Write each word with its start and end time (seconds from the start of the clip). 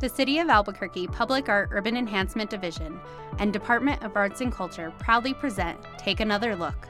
The 0.00 0.08
City 0.08 0.38
of 0.38 0.48
Albuquerque 0.48 1.08
Public 1.08 1.48
Art 1.48 1.70
Urban 1.72 1.96
Enhancement 1.96 2.48
Division 2.48 3.00
and 3.40 3.52
Department 3.52 4.00
of 4.04 4.16
Arts 4.16 4.40
and 4.40 4.52
Culture 4.52 4.92
proudly 5.00 5.34
present 5.34 5.76
Take 5.98 6.20
Another 6.20 6.54
Look. 6.54 6.86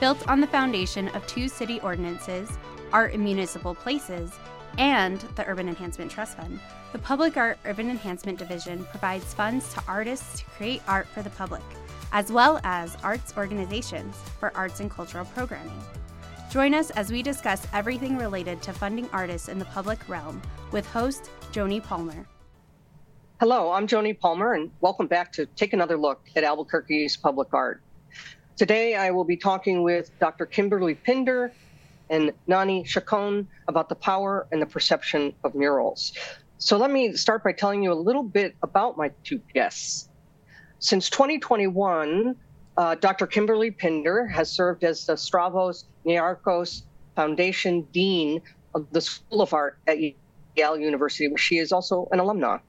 Built 0.00 0.26
on 0.28 0.40
the 0.40 0.48
foundation 0.48 1.06
of 1.10 1.24
two 1.28 1.46
city 1.46 1.78
ordinances, 1.82 2.50
Art 2.92 3.12
in 3.12 3.22
Municipal 3.22 3.76
Places, 3.76 4.32
and 4.76 5.20
the 5.36 5.46
Urban 5.46 5.68
Enhancement 5.68 6.10
Trust 6.10 6.36
Fund, 6.36 6.58
the 6.90 6.98
Public 6.98 7.36
Art 7.36 7.58
Urban 7.64 7.88
Enhancement 7.88 8.40
Division 8.40 8.84
provides 8.86 9.32
funds 9.34 9.72
to 9.74 9.82
artists 9.86 10.40
to 10.40 10.44
create 10.56 10.82
art 10.88 11.06
for 11.06 11.22
the 11.22 11.30
public, 11.30 11.62
as 12.10 12.32
well 12.32 12.60
as 12.64 12.96
arts 13.04 13.32
organizations 13.36 14.16
for 14.40 14.50
arts 14.56 14.80
and 14.80 14.90
cultural 14.90 15.26
programming. 15.26 15.80
Join 16.50 16.74
us 16.74 16.90
as 16.90 17.12
we 17.12 17.22
discuss 17.22 17.68
everything 17.72 18.18
related 18.18 18.60
to 18.62 18.72
funding 18.72 19.08
artists 19.12 19.48
in 19.48 19.60
the 19.60 19.64
public 19.66 20.00
realm 20.08 20.42
with 20.72 20.86
host 20.86 21.30
Joni 21.52 21.80
Palmer. 21.80 22.26
Hello, 23.42 23.72
I'm 23.72 23.88
Joni 23.88 24.16
Palmer, 24.16 24.52
and 24.52 24.70
welcome 24.80 25.08
back 25.08 25.32
to 25.32 25.46
Take 25.46 25.72
Another 25.72 25.96
Look 25.96 26.28
at 26.36 26.44
Albuquerque's 26.44 27.16
Public 27.16 27.52
Art. 27.52 27.82
Today, 28.56 28.94
I 28.94 29.10
will 29.10 29.24
be 29.24 29.36
talking 29.36 29.82
with 29.82 30.16
Dr. 30.20 30.46
Kimberly 30.46 30.94
Pinder 30.94 31.52
and 32.08 32.32
Nani 32.46 32.84
Chacon 32.84 33.48
about 33.66 33.88
the 33.88 33.96
power 33.96 34.46
and 34.52 34.62
the 34.62 34.66
perception 34.66 35.34
of 35.42 35.56
murals. 35.56 36.12
So, 36.58 36.76
let 36.76 36.92
me 36.92 37.14
start 37.14 37.42
by 37.42 37.50
telling 37.50 37.82
you 37.82 37.90
a 37.92 37.98
little 37.98 38.22
bit 38.22 38.54
about 38.62 38.96
my 38.96 39.10
two 39.24 39.40
guests. 39.52 40.08
Since 40.78 41.10
2021, 41.10 42.36
uh, 42.76 42.94
Dr. 42.94 43.26
Kimberly 43.26 43.72
Pinder 43.72 44.24
has 44.28 44.52
served 44.52 44.84
as 44.84 45.04
the 45.06 45.16
Stavros 45.16 45.86
Niarchos 46.06 46.82
Foundation 47.16 47.88
Dean 47.92 48.40
of 48.76 48.86
the 48.92 49.00
School 49.00 49.42
of 49.42 49.52
Art 49.52 49.78
at 49.88 49.98
Yale 50.54 50.78
University, 50.78 51.26
where 51.26 51.38
she 51.38 51.58
is 51.58 51.72
also 51.72 52.06
an 52.12 52.20
alumna. 52.20 52.60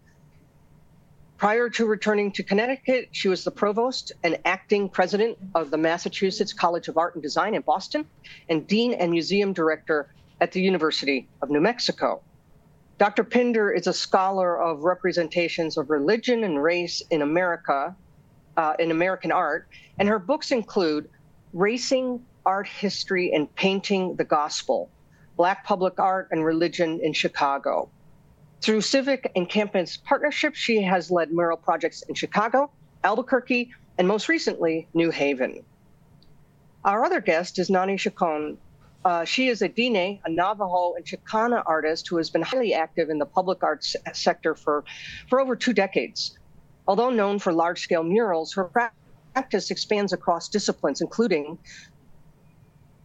Prior 1.37 1.69
to 1.69 1.85
returning 1.85 2.31
to 2.33 2.44
Connecticut, 2.44 3.09
she 3.11 3.27
was 3.27 3.44
the 3.44 3.52
provost 3.52 4.11
and 4.23 4.39
acting 4.45 4.88
president 4.88 5.38
of 5.55 5.71
the 5.71 5.77
Massachusetts 5.77 6.53
College 6.53 6.88
of 6.88 6.97
Art 6.97 7.16
and 7.16 7.21
Design 7.21 7.53
in 7.53 7.61
Boston 7.61 8.05
and 8.49 8.66
dean 8.66 8.94
and 8.94 9.11
museum 9.11 9.52
director 9.52 10.13
at 10.39 10.52
the 10.52 10.61
University 10.61 11.27
of 11.41 11.49
New 11.49 11.59
Mexico. 11.59 12.21
Dr. 12.97 13.23
Pinder 13.23 13.71
is 13.71 13.88
a 13.88 13.93
scholar 13.93 14.61
of 14.61 14.83
representations 14.83 15.77
of 15.77 15.89
religion 15.89 16.43
and 16.43 16.61
race 16.61 17.02
in 17.09 17.21
America, 17.21 17.95
uh, 18.55 18.73
in 18.80 18.91
American 18.91 19.31
art, 19.31 19.67
and 19.97 20.08
her 20.08 20.19
books 20.19 20.52
include 20.52 21.09
Racing 21.52 22.23
Art 22.45 22.67
History 22.67 23.33
and 23.33 23.53
Painting 23.55 24.15
the 24.15 24.23
Gospel, 24.23 24.89
Black 25.36 25.65
Public 25.65 25.99
Art 25.99 26.30
and 26.31 26.45
Religion 26.45 26.99
in 27.02 27.13
Chicago. 27.13 27.89
Through 28.64 28.80
civic 28.80 29.30
and 29.36 29.50
campus 29.50 29.97
partnerships, 29.97 30.58
she 30.58 30.81
has 30.83 31.11
led 31.11 31.33
mural 31.33 31.58
projects 31.58 32.02
in 32.03 32.16
Chicago, 32.16 32.72
Albuquerque, 33.03 33.73
and 33.97 34.08
most 34.08 34.30
recently, 34.30 34.88
New 34.94 35.11
Haven. 35.11 35.66
Our 36.86 37.03
other 37.03 37.20
guest 37.20 37.59
is 37.59 37.70
Nani 37.70 37.97
Chacon. 37.97 38.58
Uh, 39.03 39.25
she 39.25 39.50
is 39.50 39.61
a 39.61 39.67
Diné, 39.67 40.22
a 40.23 40.30
Navajo 40.30 40.94
and 40.94 41.03
Chicana 41.03 41.61
artist 41.66 42.08
who 42.08 42.16
has 42.16 42.30
been 42.30 42.42
highly 42.42 42.73
active 42.73 43.09
in 43.09 43.20
the 43.20 43.25
public 43.25 43.61
arts 43.64 43.97
sector 44.14 44.55
for, 44.55 44.86
for 45.27 45.42
over 45.42 45.58
two 45.58 45.73
decades. 45.73 46.38
Although 46.88 47.09
known 47.09 47.39
for 47.39 47.52
large 47.52 47.81
scale 47.81 48.03
murals, 48.03 48.53
her 48.53 48.64
practice 49.33 49.72
expands 49.72 50.14
across 50.14 50.48
disciplines, 50.48 51.02
including 51.02 51.58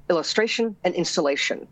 illustration 0.09 0.77
and 0.84 0.95
installation. 0.95 1.67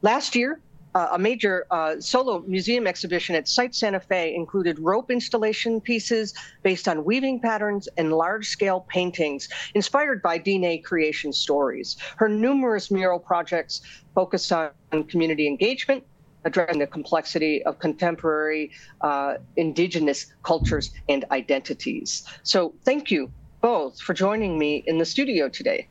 Last 0.00 0.36
year, 0.36 0.60
uh, 0.94 1.08
a 1.12 1.18
major 1.18 1.66
uh, 1.70 1.98
solo 2.00 2.40
museum 2.46 2.86
exhibition 2.86 3.34
at 3.34 3.48
Site 3.48 3.74
Santa 3.74 4.00
Fe 4.00 4.34
included 4.34 4.78
rope 4.78 5.10
installation 5.10 5.80
pieces 5.80 6.34
based 6.62 6.88
on 6.88 7.04
weaving 7.04 7.40
patterns 7.40 7.88
and 7.96 8.12
large 8.12 8.46
scale 8.46 8.86
paintings 8.88 9.48
inspired 9.74 10.22
by 10.22 10.38
Diné 10.38 10.82
creation 10.82 11.32
stories. 11.32 11.96
Her 12.16 12.28
numerous 12.28 12.90
mural 12.90 13.18
projects 13.18 13.80
focus 14.14 14.52
on 14.52 14.70
community 15.08 15.46
engagement, 15.46 16.04
addressing 16.44 16.78
the 16.78 16.86
complexity 16.86 17.62
of 17.64 17.78
contemporary 17.78 18.70
uh, 19.00 19.34
indigenous 19.56 20.26
cultures 20.42 20.90
and 21.08 21.24
identities. 21.30 22.26
So, 22.42 22.74
thank 22.84 23.10
you 23.10 23.30
both 23.60 24.00
for 24.00 24.12
joining 24.12 24.58
me 24.58 24.82
in 24.86 24.98
the 24.98 25.04
studio 25.04 25.48
today. 25.48 25.86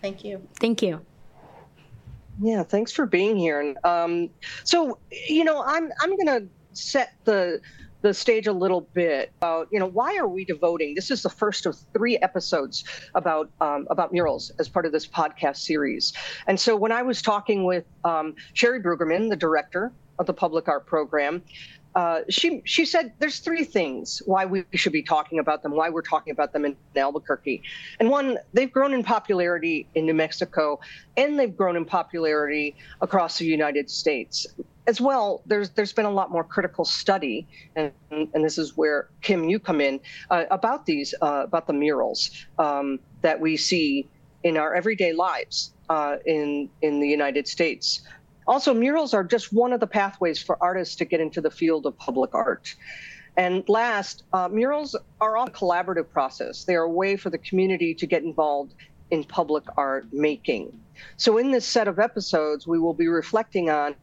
Thank 0.00 0.24
you. 0.24 0.46
Thank 0.60 0.82
you. 0.82 1.07
Yeah, 2.40 2.62
thanks 2.62 2.92
for 2.92 3.06
being 3.06 3.36
here. 3.36 3.60
And 3.60 3.76
um, 3.84 4.30
so, 4.64 4.98
you 5.28 5.44
know, 5.44 5.62
I'm 5.64 5.90
I'm 6.00 6.16
going 6.16 6.42
to 6.42 6.48
set 6.72 7.14
the 7.24 7.60
the 8.02 8.14
stage 8.14 8.46
a 8.46 8.52
little 8.52 8.82
bit 8.94 9.32
about 9.38 9.66
you 9.72 9.78
know 9.80 9.86
why 9.86 10.16
are 10.18 10.28
we 10.28 10.44
devoting 10.44 10.94
this 10.94 11.10
is 11.10 11.22
the 11.22 11.28
first 11.28 11.66
of 11.66 11.76
three 11.92 12.16
episodes 12.18 12.84
about 13.16 13.50
um, 13.60 13.88
about 13.90 14.12
murals 14.12 14.52
as 14.60 14.68
part 14.68 14.86
of 14.86 14.92
this 14.92 15.04
podcast 15.04 15.56
series 15.56 16.12
and 16.46 16.60
so 16.60 16.76
when 16.76 16.92
i 16.92 17.02
was 17.02 17.20
talking 17.20 17.64
with 17.64 17.84
um, 18.04 18.36
sherry 18.52 18.80
brueggemann 18.80 19.28
the 19.28 19.36
director 19.36 19.92
of 20.20 20.26
the 20.26 20.32
public 20.32 20.68
art 20.68 20.86
program 20.86 21.42
uh, 21.94 22.20
she 22.28 22.62
she 22.64 22.84
said 22.84 23.12
there's 23.18 23.38
three 23.40 23.64
things 23.64 24.22
why 24.26 24.44
we 24.44 24.64
should 24.74 24.92
be 24.92 25.02
talking 25.02 25.38
about 25.38 25.62
them, 25.62 25.72
why 25.72 25.88
we're 25.88 26.02
talking 26.02 26.30
about 26.30 26.52
them 26.52 26.64
in, 26.64 26.76
Albuquerque, 26.96 27.62
and 27.98 28.10
one 28.10 28.38
they've 28.52 28.72
grown 28.72 28.92
in 28.92 29.02
popularity 29.02 29.88
in 29.94 30.06
New 30.06 30.14
Mexico, 30.14 30.80
and 31.16 31.38
they've 31.38 31.56
grown 31.56 31.76
in 31.76 31.84
popularity 31.84 32.76
across 33.00 33.38
the 33.38 33.46
United 33.46 33.88
States 33.90 34.46
as 34.86 35.00
well. 35.00 35.42
There's 35.46 35.70
there's 35.70 35.92
been 35.92 36.06
a 36.06 36.10
lot 36.10 36.30
more 36.30 36.44
critical 36.44 36.84
study, 36.84 37.46
and 37.74 37.92
and 38.10 38.44
this 38.44 38.58
is 38.58 38.76
where 38.76 39.08
Kim 39.22 39.48
you 39.48 39.58
come 39.58 39.80
in 39.80 40.00
uh, 40.30 40.44
about 40.50 40.86
these 40.86 41.14
uh, 41.22 41.42
about 41.44 41.66
the 41.66 41.72
murals 41.72 42.30
um, 42.58 42.98
that 43.22 43.40
we 43.40 43.56
see 43.56 44.08
in 44.42 44.56
our 44.56 44.74
everyday 44.74 45.12
lives 45.12 45.72
uh, 45.88 46.16
in 46.26 46.68
in 46.82 47.00
the 47.00 47.08
United 47.08 47.48
States. 47.48 48.02
Also, 48.48 48.72
murals 48.72 49.12
are 49.12 49.22
just 49.22 49.52
one 49.52 49.74
of 49.74 49.80
the 49.80 49.86
pathways 49.86 50.42
for 50.42 50.56
artists 50.62 50.96
to 50.96 51.04
get 51.04 51.20
into 51.20 51.42
the 51.42 51.50
field 51.50 51.84
of 51.84 51.96
public 51.98 52.34
art. 52.34 52.74
And 53.36 53.62
last, 53.68 54.24
uh, 54.32 54.48
murals 54.48 54.96
are 55.20 55.36
a 55.36 55.50
collaborative 55.50 56.08
process. 56.10 56.64
They 56.64 56.74
are 56.74 56.84
a 56.84 56.90
way 56.90 57.16
for 57.16 57.28
the 57.28 57.36
community 57.36 57.94
to 57.94 58.06
get 58.06 58.22
involved 58.22 58.74
in 59.10 59.22
public 59.22 59.64
art 59.76 60.06
making. 60.12 60.80
So, 61.18 61.36
in 61.36 61.50
this 61.50 61.66
set 61.66 61.88
of 61.88 61.98
episodes, 61.98 62.66
we 62.66 62.78
will 62.78 62.94
be 62.94 63.06
reflecting 63.06 63.68
on 63.68 63.94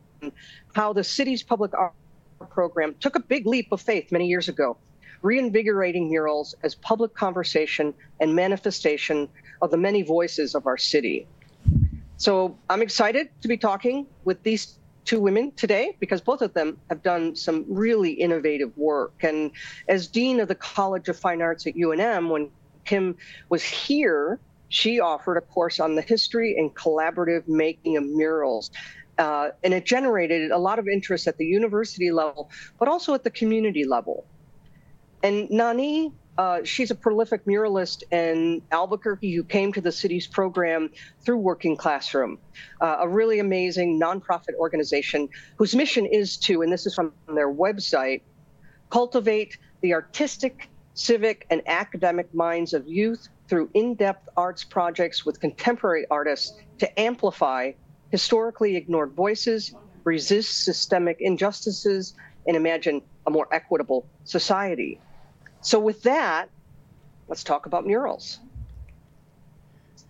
how 0.76 0.94
the 0.94 1.04
city's 1.04 1.42
public 1.42 1.74
art 1.74 1.94
program 2.52 2.96
took 3.00 3.16
a 3.16 3.20
big 3.20 3.48
leap 3.48 3.72
of 3.72 3.82
faith 3.82 4.12
many 4.12 4.28
years 4.28 4.48
ago, 4.48 4.78
reinvigorating 5.24 6.08
murals 6.08 6.54
as 6.62 6.76
public 6.76 7.16
conversation 7.16 7.96
and 8.20 8.36
manifestation 8.36 9.28
of 9.64 9.72
the 9.72 9.78
many 9.78 10.04
voices 10.04 10.54
of 10.54 10.68
our 10.68 10.78
city. 10.78 11.28
So 12.18 12.58
I'm 12.70 12.82
excited 12.82 13.30
to 13.42 13.48
be 13.48 13.58
talking 13.58 14.08
with 14.24 14.42
these 14.44 14.78
two 15.04 15.20
women 15.20 15.52
today 15.52 15.96
because 16.00 16.22
both 16.22 16.42
of 16.42 16.54
them 16.54 16.78
have 16.90 17.04
done 17.04 17.36
some 17.36 17.66
really 17.68 18.12
innovative 18.12 18.76
work. 18.78 19.14
And 19.22 19.52
as 19.88 20.08
Dean 20.08 20.40
of 20.40 20.48
the 20.48 20.56
College 20.56 21.10
of 21.10 21.18
Fine 21.18 21.42
Arts 21.42 21.68
at 21.68 21.76
UNM, 21.76 22.30
when 22.30 22.50
Kim 22.86 23.16
was 23.50 23.64
here, 23.64 24.40
she 24.70 25.00
offered 25.00 25.38
a 25.38 25.42
course 25.42 25.80
on 25.80 25.96
the 25.96 26.02
history 26.02 26.56
and 26.58 26.74
collaborative 26.74 27.48
making 27.48 27.98
of 27.98 28.04
murals. 28.04 28.72
Uh, 29.18 29.50
and 29.64 29.74
it 29.74 29.86
generated 29.86 30.52
a 30.52 30.58
lot 30.58 30.80
of 30.80 30.88
interest 30.88 31.28
at 31.28 31.38
the 31.38 31.46
university 31.46 32.12
level, 32.12 32.50
but 32.80 32.88
also 32.88 33.14
at 33.14 33.24
the 33.24 33.30
community 33.30 33.86
level. 33.86 34.26
And 35.24 35.50
Nani 35.50 36.12
uh, 36.38 36.64
she's 36.64 36.92
a 36.92 36.96
prolific 36.96 37.46
muralist 37.46 38.04
in 38.12 38.62
Albuquerque 38.72 39.34
who 39.34 39.44
came 39.44 39.72
to 39.74 39.82
the 39.82 39.92
city's 39.92 40.28
program 40.28 40.90
through 41.22 41.38
Working 41.38 41.78
Classroom, 41.78 42.38
uh, 42.82 42.98
a 43.00 43.08
really 43.08 43.40
amazing 43.40 44.00
nonprofit 44.00 44.56
organization 44.60 45.30
whose 45.58 45.76
mission 45.76 46.06
is 46.06 46.38
to, 46.38 46.62
and 46.62 46.72
this 46.72 46.86
is 46.86 46.94
from 46.94 47.14
their 47.28 47.52
website, 47.52 48.22
cultivate 48.90 49.58
the 49.82 49.94
artistic, 49.94 50.70
civic, 50.94 51.46
and 51.50 51.62
academic 51.68 52.34
minds 52.34 52.74
of 52.74 52.88
youth 52.88 53.30
through 53.48 53.70
in 53.74 53.96
depth 53.96 54.28
arts 54.36 54.64
projects 54.64 55.26
with 55.26 55.40
contemporary 55.40 56.06
artists 56.10 56.58
to 56.80 57.00
amplify 57.00 57.72
historically 58.12 58.76
ignored 58.76 59.14
voices, 59.14 59.74
resist 60.04 60.64
systemic 60.64 61.18
injustices, 61.20 62.14
and 62.48 62.58
imagine 62.58 63.02
a 63.26 63.32
more 63.32 63.48
equitable 63.52 64.06
society. 64.24 65.00
So, 65.66 65.80
with 65.80 66.04
that, 66.04 66.50
let's 67.28 67.44
talk 67.44 67.66
about 67.66 67.88
murals. 67.88 68.40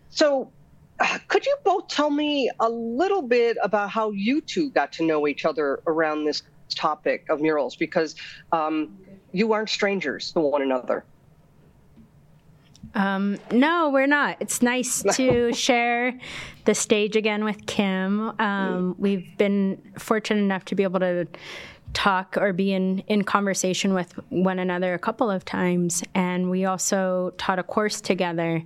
So, 0.10 0.52
uh, 1.00 1.18
could 1.30 1.46
you 1.46 1.56
both 1.64 1.88
tell 1.88 2.10
me 2.10 2.52
a 2.60 2.70
little 2.70 3.22
bit 3.22 3.56
about 3.64 3.90
how 3.90 4.12
you 4.12 4.42
two 4.42 4.70
got 4.72 4.92
to 4.94 5.04
know 5.06 5.30
each 5.30 5.46
other 5.46 5.82
around 5.88 6.26
this 6.26 6.44
topic 6.76 7.26
of 7.30 7.40
murals? 7.40 7.78
Because 7.78 8.16
um, 8.52 8.98
you 9.32 9.54
aren't 9.54 9.70
strangers 9.70 10.34
to 10.34 10.42
one 10.42 10.62
another. 10.62 11.06
Um, 12.94 13.38
no, 13.50 13.92
we're 13.94 14.08
not. 14.08 14.36
It's 14.42 14.62
nice 14.62 15.04
to 15.16 15.54
share 15.54 16.20
the 16.66 16.76
stage 16.76 17.16
again 17.16 17.46
with 17.46 17.66
Kim. 17.66 18.38
Um, 18.42 18.96
we've 18.98 19.38
been 19.38 19.82
fortunate 20.00 20.42
enough 20.42 20.66
to 20.66 20.76
be 20.76 20.84
able 20.84 21.00
to 21.00 21.28
talk 21.96 22.38
or 22.38 22.54
be 22.54 22.74
in, 22.74 23.00
in 23.08 23.24
conversation 23.24 23.94
with 23.94 24.14
one 24.30 24.60
another 24.60 24.94
a 24.94 25.00
couple 25.00 25.32
of 25.32 25.46
times. 25.46 26.04
And 26.14 26.52
we 26.52 26.66
also 26.66 27.34
taught 27.38 27.58
a 27.58 27.64
course 27.64 28.02
together. 28.02 28.62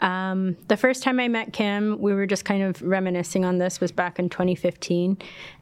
Um, 0.00 0.56
the 0.66 0.76
first 0.76 1.04
time 1.04 1.20
I 1.20 1.28
met 1.28 1.52
Kim, 1.52 2.00
we 2.00 2.12
were 2.12 2.26
just 2.26 2.44
kind 2.44 2.64
of 2.64 2.82
reminiscing 2.82 3.44
on 3.44 3.58
this, 3.58 3.80
was 3.80 3.92
back 3.92 4.18
in 4.18 4.28
2015, 4.28 5.16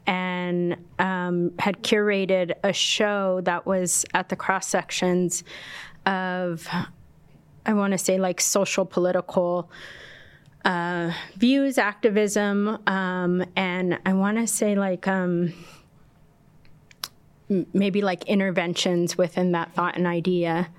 and 0.07 0.75
um, 0.97 1.53
had 1.59 1.83
curated 1.83 2.53
a 2.63 2.73
show 2.73 3.39
that 3.41 3.67
was 3.67 4.03
at 4.15 4.29
the 4.29 4.35
cross 4.35 4.67
sections 4.67 5.43
of, 6.07 6.67
I 7.67 7.73
want 7.73 7.91
to 7.91 7.99
say, 7.99 8.17
like 8.19 8.41
social 8.41 8.85
political. 8.85 9.71
Uh, 10.63 11.11
views, 11.37 11.79
activism, 11.79 12.77
um, 12.85 13.43
and 13.55 13.97
I 14.05 14.13
want 14.13 14.37
to 14.37 14.45
say 14.45 14.75
like 14.75 15.07
um, 15.07 15.53
maybe 17.73 18.01
like 18.01 18.23
interventions 18.25 19.17
within 19.17 19.51
that 19.53 19.73
thought 19.73 19.95
and 19.95 20.07
idea 20.07 20.69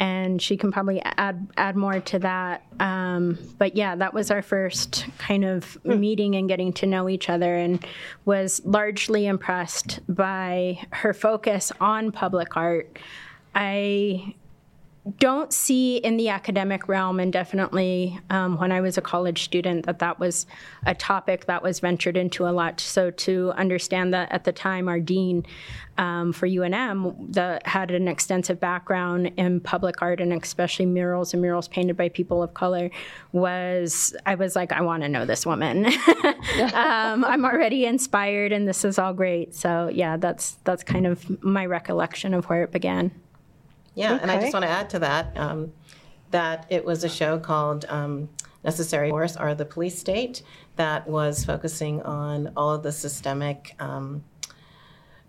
and 0.00 0.40
she 0.40 0.56
can 0.56 0.72
probably 0.72 1.00
add 1.02 1.46
add 1.58 1.76
more 1.76 2.00
to 2.00 2.18
that. 2.20 2.64
Um, 2.80 3.38
but 3.58 3.76
yeah, 3.76 3.94
that 3.96 4.14
was 4.14 4.30
our 4.30 4.40
first 4.40 5.06
kind 5.18 5.44
of 5.44 5.82
meeting 5.84 6.34
and 6.34 6.48
getting 6.48 6.72
to 6.74 6.86
know 6.86 7.08
each 7.08 7.28
other, 7.28 7.54
and 7.54 7.84
was 8.24 8.62
largely 8.64 9.26
impressed 9.26 10.00
by 10.08 10.78
her 10.90 11.12
focus 11.12 11.70
on 11.80 12.12
public 12.12 12.56
art. 12.56 12.98
I 13.54 14.34
don't 15.18 15.52
see 15.52 15.96
in 15.96 16.18
the 16.18 16.28
academic 16.28 16.86
realm, 16.86 17.20
and 17.20 17.32
definitely 17.32 18.18
um, 18.28 18.58
when 18.58 18.70
I 18.70 18.82
was 18.82 18.98
a 18.98 19.00
college 19.00 19.44
student, 19.44 19.86
that 19.86 19.98
that 20.00 20.20
was 20.20 20.46
a 20.84 20.94
topic 20.94 21.46
that 21.46 21.62
was 21.62 21.80
ventured 21.80 22.18
into 22.18 22.46
a 22.46 22.50
lot. 22.50 22.80
So 22.80 23.10
to 23.10 23.52
understand 23.56 24.12
that 24.12 24.30
at 24.30 24.44
the 24.44 24.52
time, 24.52 24.88
our 24.88 25.00
dean 25.00 25.46
um, 25.96 26.32
for 26.32 26.46
UNM 26.46 27.32
that 27.32 27.66
had 27.66 27.90
an 27.90 28.08
extensive 28.08 28.60
background 28.60 29.32
in 29.36 29.60
public 29.60 30.00
art 30.02 30.20
and 30.20 30.32
especially 30.32 30.86
murals 30.86 31.32
and 31.32 31.42
murals 31.42 31.68
painted 31.68 31.96
by 31.96 32.08
people 32.08 32.42
of 32.42 32.54
color 32.54 32.90
was 33.32 34.14
I 34.26 34.34
was 34.34 34.54
like, 34.54 34.72
I 34.72 34.82
want 34.82 35.02
to 35.02 35.08
know 35.08 35.24
this 35.24 35.46
woman. 35.46 35.86
um, 36.74 37.24
I'm 37.24 37.44
already 37.44 37.86
inspired, 37.86 38.52
and 38.52 38.68
this 38.68 38.84
is 38.84 38.98
all 38.98 39.14
great. 39.14 39.54
So 39.54 39.88
yeah, 39.88 40.18
that's 40.18 40.58
that's 40.64 40.82
kind 40.82 41.06
of 41.06 41.42
my 41.42 41.64
recollection 41.64 42.34
of 42.34 42.44
where 42.46 42.64
it 42.64 42.70
began. 42.70 43.12
Yeah, 43.94 44.14
Okay. 44.14 44.22
and 44.22 44.30
I 44.30 44.40
just 44.40 44.52
want 44.52 44.64
to 44.64 44.70
add 44.70 44.90
to 44.90 44.98
that 45.00 45.36
um, 45.36 45.72
that 46.30 46.66
it 46.70 46.84
was 46.84 47.02
a 47.04 47.08
show 47.08 47.38
called 47.38 47.84
um, 47.88 48.28
Necessary 48.64 49.10
Force 49.10 49.36
or 49.36 49.54
the 49.54 49.64
Police 49.64 49.98
State 49.98 50.42
that 50.76 51.08
was 51.08 51.44
focusing 51.44 52.02
on 52.02 52.52
all 52.56 52.72
of 52.72 52.82
the 52.82 52.92
systemic 52.92 53.74
um, 53.80 54.22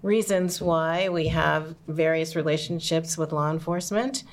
reasons 0.04 0.62
why 0.62 1.10
we 1.10 1.28
have 1.28 1.76
various 1.88 2.36
relationships 2.36 3.18
with 3.18 3.32
law 3.32 3.50
enforcement. 3.52 4.24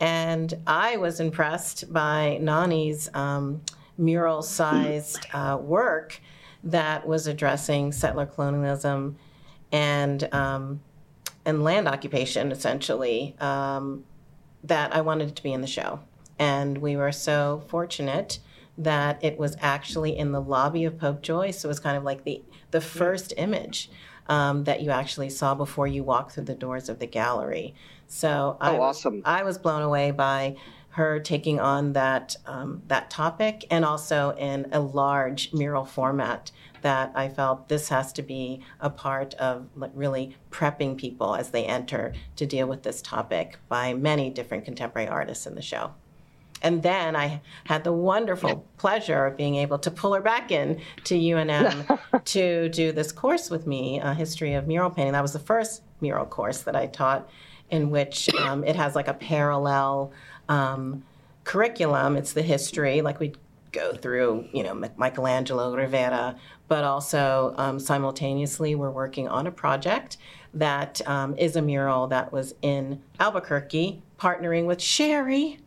And 0.00 0.54
I 0.66 0.96
was 0.96 1.18
impressed 1.20 1.92
by 1.92 2.38
Nani's 2.40 3.10
um, 3.14 3.62
mural 3.96 4.42
sized 4.42 5.26
uh, 5.32 5.58
work 5.60 6.20
that 6.64 7.06
was 7.06 7.26
addressing 7.26 7.92
settler 7.92 8.26
colonialism 8.26 9.16
and 9.72 10.28
um, 10.32 10.80
and 11.48 11.64
land 11.64 11.88
occupation 11.88 12.52
essentially 12.52 13.34
um, 13.40 14.04
that 14.62 14.94
I 14.94 15.00
wanted 15.00 15.34
to 15.34 15.42
be 15.42 15.50
in 15.50 15.62
the 15.62 15.66
show. 15.66 16.00
And 16.38 16.76
we 16.76 16.94
were 16.94 17.10
so 17.10 17.64
fortunate 17.68 18.38
that 18.76 19.18
it 19.24 19.38
was 19.38 19.56
actually 19.60 20.16
in 20.16 20.32
the 20.32 20.42
lobby 20.42 20.84
of 20.84 20.98
Popejoy. 20.98 21.54
So 21.54 21.66
it 21.66 21.70
was 21.70 21.80
kind 21.80 21.96
of 21.96 22.04
like 22.04 22.24
the, 22.24 22.42
the 22.70 22.82
first 22.82 23.32
image 23.38 23.90
um, 24.28 24.64
that 24.64 24.82
you 24.82 24.90
actually 24.90 25.30
saw 25.30 25.54
before 25.54 25.86
you 25.86 26.04
walked 26.04 26.32
through 26.32 26.44
the 26.44 26.54
doors 26.54 26.90
of 26.90 26.98
the 26.98 27.06
gallery. 27.06 27.74
So 28.06 28.58
I, 28.60 28.72
Oh, 28.72 28.76
was, 28.76 28.98
awesome. 28.98 29.22
I 29.24 29.42
was 29.42 29.56
blown 29.56 29.80
away 29.80 30.10
by 30.10 30.56
her 30.90 31.18
taking 31.18 31.60
on 31.60 31.94
that 31.94 32.36
um, 32.44 32.82
that 32.88 33.08
topic 33.08 33.64
and 33.70 33.84
also 33.86 34.34
in 34.36 34.68
a 34.72 34.80
large 34.80 35.52
mural 35.54 35.84
format 35.86 36.50
that 36.82 37.12
I 37.14 37.28
felt 37.28 37.68
this 37.68 37.88
has 37.88 38.12
to 38.14 38.22
be 38.22 38.62
a 38.80 38.90
part 38.90 39.34
of 39.34 39.66
like, 39.76 39.92
really 39.94 40.36
prepping 40.50 40.96
people 40.96 41.34
as 41.34 41.50
they 41.50 41.64
enter 41.64 42.12
to 42.36 42.46
deal 42.46 42.66
with 42.66 42.82
this 42.82 43.02
topic 43.02 43.58
by 43.68 43.94
many 43.94 44.30
different 44.30 44.64
contemporary 44.64 45.08
artists 45.08 45.46
in 45.46 45.54
the 45.54 45.62
show. 45.62 45.92
And 46.62 46.82
then 46.82 47.14
I 47.14 47.40
had 47.64 47.84
the 47.84 47.92
wonderful 47.92 48.64
pleasure 48.78 49.26
of 49.26 49.36
being 49.36 49.56
able 49.56 49.78
to 49.78 49.90
pull 49.90 50.14
her 50.14 50.20
back 50.20 50.50
in 50.50 50.80
to 51.04 51.14
UNM 51.14 51.98
to 52.24 52.68
do 52.68 52.92
this 52.92 53.12
course 53.12 53.50
with 53.50 53.66
me, 53.66 54.00
a 54.00 54.14
history 54.14 54.54
of 54.54 54.66
mural 54.66 54.90
painting. 54.90 55.12
That 55.12 55.22
was 55.22 55.32
the 55.32 55.38
first 55.38 55.82
mural 56.00 56.26
course 56.26 56.62
that 56.62 56.74
I 56.74 56.86
taught, 56.86 57.28
in 57.70 57.90
which 57.90 58.32
um, 58.34 58.64
it 58.64 58.76
has 58.76 58.94
like 58.94 59.08
a 59.08 59.14
parallel 59.14 60.12
um, 60.48 61.04
curriculum. 61.44 62.16
It's 62.16 62.32
the 62.32 62.42
history, 62.42 63.02
like 63.02 63.20
we 63.20 63.34
go 63.78 63.94
through, 63.94 64.48
you 64.52 64.62
know, 64.62 64.74
Michelangelo, 64.96 65.74
Rivera, 65.74 66.36
but 66.66 66.84
also 66.84 67.54
um, 67.56 67.78
simultaneously 67.78 68.74
we're 68.74 68.90
working 68.90 69.28
on 69.28 69.46
a 69.46 69.52
project 69.52 70.16
that 70.54 71.00
um, 71.06 71.36
is 71.36 71.56
a 71.56 71.62
mural 71.62 72.08
that 72.08 72.32
was 72.32 72.54
in 72.62 73.00
Albuquerque, 73.20 74.02
partnering 74.18 74.66
with 74.66 74.80
Sherry. 74.80 75.60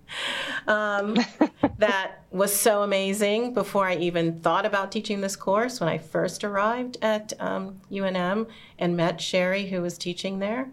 Um, 0.67 1.15
that 1.77 2.23
was 2.31 2.53
so 2.53 2.83
amazing 2.83 3.53
before 3.53 3.85
I 3.85 3.95
even 3.95 4.41
thought 4.41 4.65
about 4.65 4.91
teaching 4.91 5.21
this 5.21 5.35
course. 5.35 5.79
When 5.79 5.87
I 5.87 5.97
first 5.97 6.43
arrived 6.43 6.97
at 7.01 7.31
um, 7.39 7.79
UNM 7.91 8.47
and 8.77 8.97
met 8.97 9.21
Sherry, 9.21 9.67
who 9.69 9.81
was 9.81 9.97
teaching 9.97 10.39
there, 10.39 10.69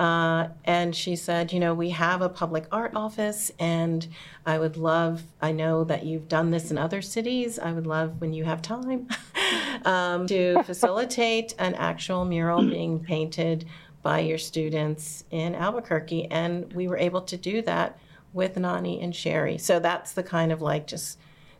uh, 0.00 0.48
and 0.64 0.96
she 0.96 1.14
said, 1.14 1.52
You 1.52 1.60
know, 1.60 1.74
we 1.74 1.90
have 1.90 2.22
a 2.22 2.28
public 2.30 2.64
art 2.72 2.92
office, 2.96 3.52
and 3.58 4.08
I 4.46 4.58
would 4.58 4.78
love, 4.78 5.22
I 5.42 5.52
know 5.52 5.84
that 5.84 6.06
you've 6.06 6.26
done 6.26 6.50
this 6.50 6.70
in 6.70 6.78
other 6.78 7.02
cities. 7.02 7.58
I 7.58 7.72
would 7.72 7.86
love 7.86 8.18
when 8.18 8.32
you 8.32 8.44
have 8.44 8.62
time 8.62 9.08
um, 9.84 10.26
to 10.28 10.62
facilitate 10.64 11.54
an 11.58 11.74
actual 11.74 12.24
mural 12.24 12.62
being 12.66 12.98
painted 12.98 13.66
by 14.02 14.20
your 14.20 14.38
students 14.38 15.24
in 15.30 15.54
Albuquerque. 15.54 16.30
And 16.30 16.72
we 16.72 16.88
were 16.88 16.96
able 16.96 17.20
to 17.20 17.36
do 17.36 17.60
that 17.62 17.98
with 18.32 18.56
Nani 18.56 19.02
and 19.02 19.14
Sherry. 19.14 19.58
So 19.58 19.80
that's 19.80 20.12
the 20.14 20.22
kind 20.22 20.50
of 20.50 20.62
like 20.62 20.86
just 20.86 21.18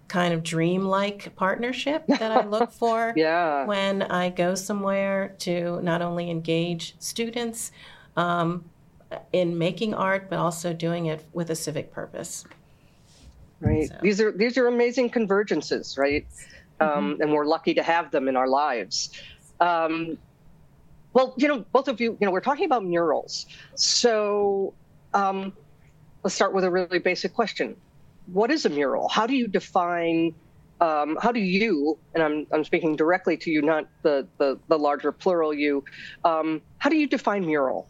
kind 0.08 0.32
of 0.32 0.42
dream-like 0.42 1.36
partnership 1.36 2.06
that 2.06 2.32
I 2.32 2.46
look 2.46 2.72
for 2.82 3.12
Yeah. 3.16 3.66
when 3.66 4.00
I 4.02 4.30
go 4.30 4.54
somewhere 4.54 5.34
to 5.40 5.82
not 5.82 6.00
only 6.00 6.30
engage 6.30 6.94
students 6.98 7.70
um, 8.20 8.64
in 9.32 9.56
making 9.58 9.94
art, 9.94 10.28
but 10.30 10.38
also 10.38 10.72
doing 10.72 11.06
it 11.06 11.24
with 11.32 11.50
a 11.50 11.56
civic 11.56 11.90
purpose. 11.92 12.44
Right. 13.60 13.88
So- 13.88 13.96
These 14.02 14.20
are 14.20 14.32
these 14.32 14.58
are 14.58 14.66
amazing 14.68 15.10
convergences, 15.10 15.98
right? 15.98 16.26
Um, 16.80 17.18
and 17.20 17.30
we're 17.32 17.44
lucky 17.44 17.74
to 17.74 17.82
have 17.82 18.10
them 18.10 18.26
in 18.26 18.36
our 18.36 18.48
lives. 18.48 19.10
Um, 19.60 20.16
well, 21.12 21.34
you 21.36 21.46
know, 21.48 21.58
both 21.72 21.88
of 21.88 22.00
you, 22.00 22.16
you 22.18 22.24
know, 22.26 22.30
we're 22.30 22.40
talking 22.40 22.64
about 22.64 22.84
murals. 22.84 23.46
So 23.74 24.72
um, 25.12 25.52
let's 26.22 26.34
start 26.34 26.54
with 26.54 26.64
a 26.64 26.70
really 26.70 26.98
basic 26.98 27.34
question: 27.34 27.76
What 28.32 28.50
is 28.50 28.64
a 28.64 28.70
mural? 28.70 29.08
How 29.08 29.26
do 29.26 29.34
you 29.34 29.46
define? 29.48 30.34
Um, 30.80 31.18
how 31.20 31.30
do 31.32 31.40
you, 31.40 31.98
and 32.14 32.22
I'm 32.22 32.46
I'm 32.52 32.64
speaking 32.64 32.96
directly 32.96 33.36
to 33.36 33.50
you, 33.50 33.60
not 33.60 33.86
the 34.02 34.26
the, 34.38 34.58
the 34.68 34.78
larger 34.78 35.12
plural 35.12 35.52
you. 35.52 35.84
Um, 36.24 36.62
how 36.78 36.88
do 36.88 36.96
you 36.96 37.06
define 37.06 37.44
mural? 37.44 37.86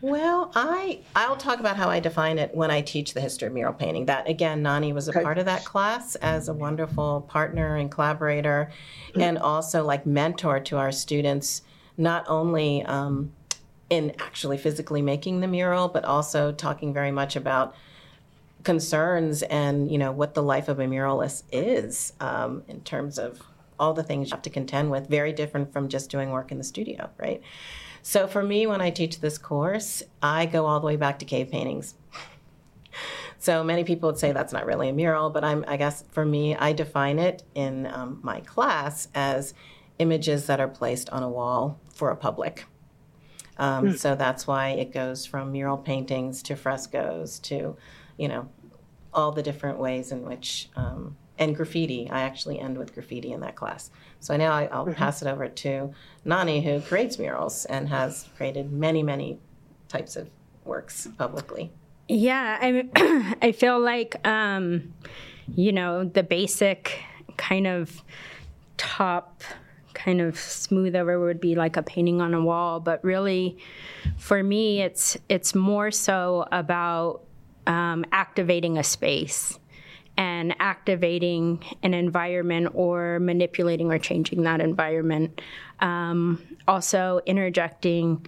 Well, 0.00 0.52
I 0.54 1.00
I'll 1.14 1.36
talk 1.36 1.58
about 1.60 1.76
how 1.76 1.88
I 1.88 2.00
define 2.00 2.38
it 2.38 2.54
when 2.54 2.70
I 2.70 2.80
teach 2.80 3.14
the 3.14 3.20
history 3.20 3.48
of 3.48 3.54
mural 3.54 3.72
painting. 3.72 4.06
That 4.06 4.28
again, 4.28 4.62
Nani 4.62 4.92
was 4.92 5.08
a 5.08 5.12
Okay. 5.12 5.22
part 5.22 5.38
of 5.38 5.46
that 5.46 5.64
class 5.64 6.14
as 6.16 6.48
a 6.48 6.54
wonderful 6.54 7.22
partner 7.22 7.76
and 7.76 7.90
collaborator, 7.90 8.70
and 9.18 9.38
also 9.38 9.84
like 9.84 10.06
mentor 10.06 10.60
to 10.60 10.76
our 10.76 10.92
students, 10.92 11.62
not 11.96 12.24
only 12.28 12.84
um, 12.84 13.32
in 13.88 14.12
actually 14.18 14.58
physically 14.58 15.02
making 15.02 15.40
the 15.40 15.48
mural, 15.48 15.88
but 15.88 16.04
also 16.04 16.52
talking 16.52 16.92
very 16.92 17.10
much 17.10 17.36
about 17.36 17.74
concerns 18.64 19.42
and 19.42 19.90
you 19.90 19.98
know 19.98 20.12
what 20.12 20.34
the 20.34 20.42
life 20.42 20.68
of 20.68 20.78
a 20.80 20.84
muralist 20.84 21.44
is 21.52 22.12
um, 22.20 22.62
in 22.68 22.80
terms 22.82 23.18
of 23.18 23.40
all 23.78 23.92
the 23.92 24.02
things 24.02 24.28
you 24.28 24.34
have 24.34 24.42
to 24.42 24.50
contend 24.50 24.90
with. 24.90 25.08
Very 25.08 25.32
different 25.32 25.72
from 25.72 25.88
just 25.88 26.10
doing 26.10 26.30
work 26.30 26.50
in 26.52 26.58
the 26.58 26.64
studio, 26.64 27.10
right? 27.18 27.42
So 28.08 28.28
for 28.28 28.40
me, 28.40 28.68
when 28.68 28.80
I 28.80 28.90
teach 28.90 29.18
this 29.18 29.36
course, 29.36 30.00
I 30.22 30.46
go 30.46 30.66
all 30.66 30.78
the 30.78 30.86
way 30.86 30.94
back 30.94 31.18
to 31.18 31.24
cave 31.24 31.50
paintings. 31.50 31.94
So 33.38 33.62
many 33.62 33.84
people 33.84 34.08
would 34.08 34.18
say 34.18 34.32
that's 34.32 34.52
not 34.52 34.64
really 34.64 34.88
a 34.88 34.92
mural, 34.92 35.28
but 35.28 35.44
I'm, 35.44 35.64
I 35.68 35.76
guess 35.76 36.02
for 36.10 36.24
me, 36.24 36.56
I 36.56 36.72
define 36.72 37.18
it 37.18 37.42
in 37.54 37.86
um, 37.86 38.18
my 38.22 38.40
class 38.40 39.08
as 39.14 39.52
images 39.98 40.46
that 40.46 40.58
are 40.58 40.66
placed 40.66 41.10
on 41.10 41.22
a 41.22 41.28
wall 41.28 41.78
for 41.92 42.10
a 42.10 42.16
public. 42.16 42.64
Um, 43.58 43.96
So 43.96 44.14
that's 44.14 44.46
why 44.46 44.70
it 44.70 44.90
goes 44.90 45.26
from 45.26 45.52
mural 45.52 45.76
paintings 45.76 46.42
to 46.44 46.56
frescoes 46.56 47.38
to, 47.40 47.76
you 48.16 48.28
know, 48.28 48.48
all 49.12 49.32
the 49.32 49.42
different 49.42 49.78
ways 49.78 50.10
in 50.10 50.22
which 50.22 50.70
um, 50.74 51.16
and 51.38 51.54
graffiti. 51.54 52.08
I 52.10 52.22
actually 52.22 52.58
end 52.58 52.78
with 52.78 52.94
graffiti 52.94 53.32
in 53.32 53.40
that 53.40 53.56
class. 53.56 53.90
So 54.20 54.36
now 54.36 54.52
I, 54.52 54.62
will 54.62 54.86
mm-hmm. 54.86 54.92
pass 54.92 55.22
it 55.22 55.28
over 55.28 55.48
to 55.48 55.92
Nani, 56.24 56.62
who 56.62 56.80
creates 56.80 57.18
murals 57.18 57.64
and 57.66 57.88
has 57.88 58.28
created 58.36 58.72
many, 58.72 59.02
many 59.02 59.38
types 59.88 60.16
of 60.16 60.28
works 60.64 61.06
publicly. 61.18 61.70
Yeah, 62.08 62.58
I 62.60 63.36
I 63.42 63.52
feel 63.52 63.80
like 63.80 64.26
um, 64.26 64.92
you 65.54 65.72
know 65.72 66.04
the 66.04 66.22
basic 66.22 67.00
kind 67.36 67.66
of 67.66 68.02
top 68.76 69.42
kind 69.94 70.20
of 70.20 70.38
smooth 70.38 70.94
over 70.94 71.18
would 71.18 71.40
be 71.40 71.54
like 71.54 71.76
a 71.76 71.82
painting 71.82 72.20
on 72.20 72.34
a 72.34 72.40
wall, 72.40 72.80
but 72.80 73.02
really 73.02 73.58
for 74.18 74.42
me 74.42 74.82
it's 74.82 75.16
it's 75.28 75.54
more 75.54 75.90
so 75.90 76.46
about 76.52 77.22
um, 77.66 78.04
activating 78.12 78.78
a 78.78 78.84
space 78.84 79.58
and 80.16 80.54
activating 80.58 81.62
an 81.82 81.94
environment 81.94 82.68
or 82.74 83.20
manipulating 83.20 83.90
or 83.90 83.98
changing 83.98 84.42
that 84.42 84.60
environment. 84.60 85.40
Um, 85.80 86.42
also, 86.66 87.20
interjecting 87.26 88.26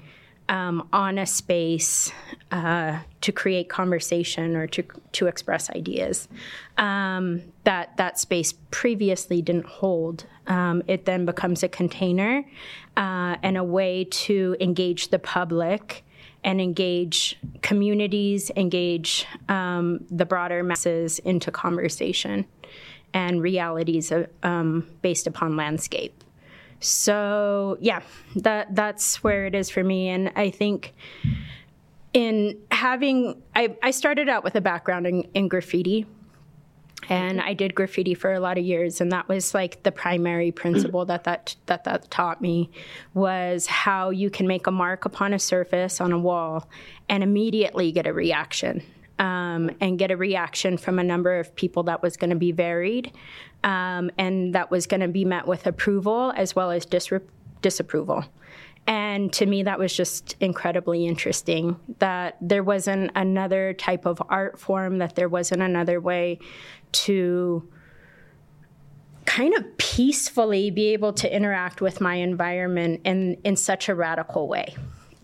um, 0.49 0.88
on 0.92 1.18
a 1.18 1.26
space 1.26 2.11
uh, 2.52 3.00
to 3.21 3.33
create 3.33 3.68
conversation 3.68 4.57
or 4.57 4.66
to, 4.68 4.83
to 5.12 5.26
express 5.26 5.68
ideas 5.71 6.28
um, 6.78 7.42
that 7.64 7.97
that 7.99 8.18
space 8.18 8.54
previously 8.71 9.42
didn't 9.42 9.66
hold. 9.66 10.25
Um, 10.47 10.83
it 10.87 11.04
then 11.04 11.26
becomes 11.26 11.62
a 11.62 11.68
container 11.68 12.45
uh, 12.97 13.37
and 13.42 13.59
a 13.59 13.64
way 13.64 14.04
to 14.04 14.57
engage 14.61 15.09
the 15.09 15.18
public 15.18 16.04
and 16.48 16.62
engage 16.62 17.36
communities, 17.60 18.50
engage 18.56 19.26
um, 19.50 20.00
the 20.10 20.24
broader 20.24 20.62
masses 20.62 21.18
into 21.18 21.50
conversation 21.50 22.46
and 23.12 23.42
realities 23.42 24.10
um, 24.42 24.88
based 25.02 25.26
upon 25.26 25.56
landscape. 25.56 26.24
So 26.80 27.76
yeah, 27.82 28.00
that 28.36 28.74
that's 28.74 29.22
where 29.22 29.44
it 29.44 29.54
is 29.54 29.68
for 29.68 29.84
me, 29.84 30.08
and 30.08 30.32
I 30.36 30.48
think 30.48 30.94
in 32.14 32.56
having 32.70 33.42
I, 33.54 33.76
I 33.82 33.90
started 33.90 34.30
out 34.30 34.42
with 34.42 34.54
a 34.54 34.62
background 34.62 35.06
in, 35.06 35.24
in 35.34 35.48
graffiti 35.48 36.06
and 37.08 37.40
I 37.40 37.54
did 37.54 37.74
graffiti 37.74 38.14
for 38.14 38.32
a 38.32 38.40
lot 38.40 38.58
of 38.58 38.64
years, 38.64 39.00
and 39.00 39.12
that 39.12 39.28
was 39.28 39.54
like 39.54 39.82
the 39.82 39.92
primary 39.92 40.52
principle 40.62 41.04
that 41.06 41.24
that 41.24 41.56
that 41.66 41.84
that 41.84 42.10
taught 42.10 42.40
me 42.40 42.70
was 43.14 43.66
how 43.66 44.10
you 44.10 44.30
can 44.30 44.46
make 44.46 44.66
a 44.66 44.70
mark 44.70 45.04
upon 45.04 45.32
a 45.32 45.38
surface 45.38 46.00
on 46.00 46.12
a 46.12 46.18
wall 46.18 46.68
and 47.08 47.22
immediately 47.22 47.92
get 47.92 48.06
a 48.06 48.12
reaction. 48.12 48.82
Um, 49.20 49.72
and 49.80 49.98
get 49.98 50.12
a 50.12 50.16
reaction 50.16 50.78
from 50.78 51.00
a 51.00 51.02
number 51.02 51.40
of 51.40 51.52
people 51.56 51.82
that 51.82 52.02
was 52.02 52.16
going 52.16 52.30
to 52.30 52.36
be 52.36 52.52
varied 52.52 53.10
um, 53.64 54.12
and 54.16 54.54
that 54.54 54.70
was 54.70 54.86
going 54.86 55.00
to 55.00 55.08
be 55.08 55.24
met 55.24 55.44
with 55.44 55.66
approval 55.66 56.32
as 56.36 56.54
well 56.54 56.70
as 56.70 56.86
disapproval. 56.86 58.24
And 58.88 59.30
to 59.35 59.45
me, 59.45 59.64
that 59.64 59.78
was 59.78 59.95
just 59.95 60.35
incredibly 60.40 61.07
interesting 61.07 61.78
that 61.99 62.38
there 62.40 62.64
wasn't 62.64 63.11
another 63.14 63.75
type 63.75 64.07
of 64.07 64.23
art 64.30 64.59
form, 64.59 64.97
that 64.99 65.14
there 65.14 65.28
wasn't 65.28 65.61
another 65.61 66.00
way 66.00 66.38
to 66.92 67.68
kind 69.26 69.54
of 69.54 69.76
peacefully 69.76 70.71
be 70.71 70.95
able 70.95 71.12
to 71.12 71.30
interact 71.30 71.83
with 71.83 72.00
my 72.00 72.14
environment 72.14 73.02
in, 73.04 73.37
in 73.45 73.57
such 73.57 73.90
a 73.90 73.95
radical 73.95 74.49
way. 74.49 74.75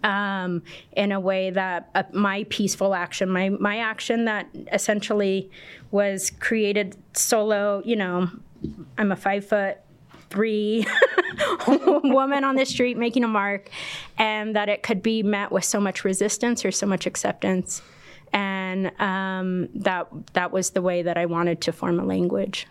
Um, 0.02 0.62
in 0.92 1.12
a 1.12 1.18
way 1.18 1.48
that 1.48 1.88
uh, 1.94 2.02
my 2.12 2.44
peaceful 2.50 2.94
action, 2.94 3.30
my, 3.30 3.48
my 3.48 3.78
action 3.78 4.26
that 4.26 4.46
essentially 4.70 5.50
was 5.90 6.30
created 6.38 6.98
solo, 7.14 7.80
you 7.86 7.96
know, 7.96 8.28
I'm 8.98 9.10
a 9.10 9.16
five 9.16 9.46
foot 9.46 9.78
three 10.28 10.86
woman 12.04 12.44
on 12.44 12.56
the 12.56 12.64
street 12.64 12.96
making 12.96 13.24
a 13.24 13.28
mark, 13.28 13.70
and 14.18 14.54
that 14.56 14.68
it 14.68 14.82
could 14.82 15.02
be 15.02 15.22
met 15.22 15.52
with 15.52 15.64
so 15.64 15.80
much 15.80 16.04
resistance 16.04 16.64
or 16.64 16.70
so 16.70 16.86
much 16.86 17.06
acceptance 17.06 17.82
and 18.34 18.90
um, 19.00 19.68
that 19.74 20.08
that 20.34 20.50
was 20.50 20.70
the 20.70 20.82
way 20.82 21.02
that 21.02 21.16
I 21.16 21.24
wanted 21.24 21.60
to 21.62 21.72
form 21.72 22.00
a 22.00 22.04
language. 22.04 22.66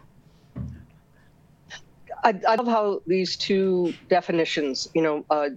I, 2.24 2.40
I 2.48 2.56
love 2.56 2.68
how 2.68 3.02
these 3.08 3.36
two 3.36 3.94
definitions, 4.10 4.90
you 4.94 5.02
know, 5.02 5.26
uh, 5.30 5.50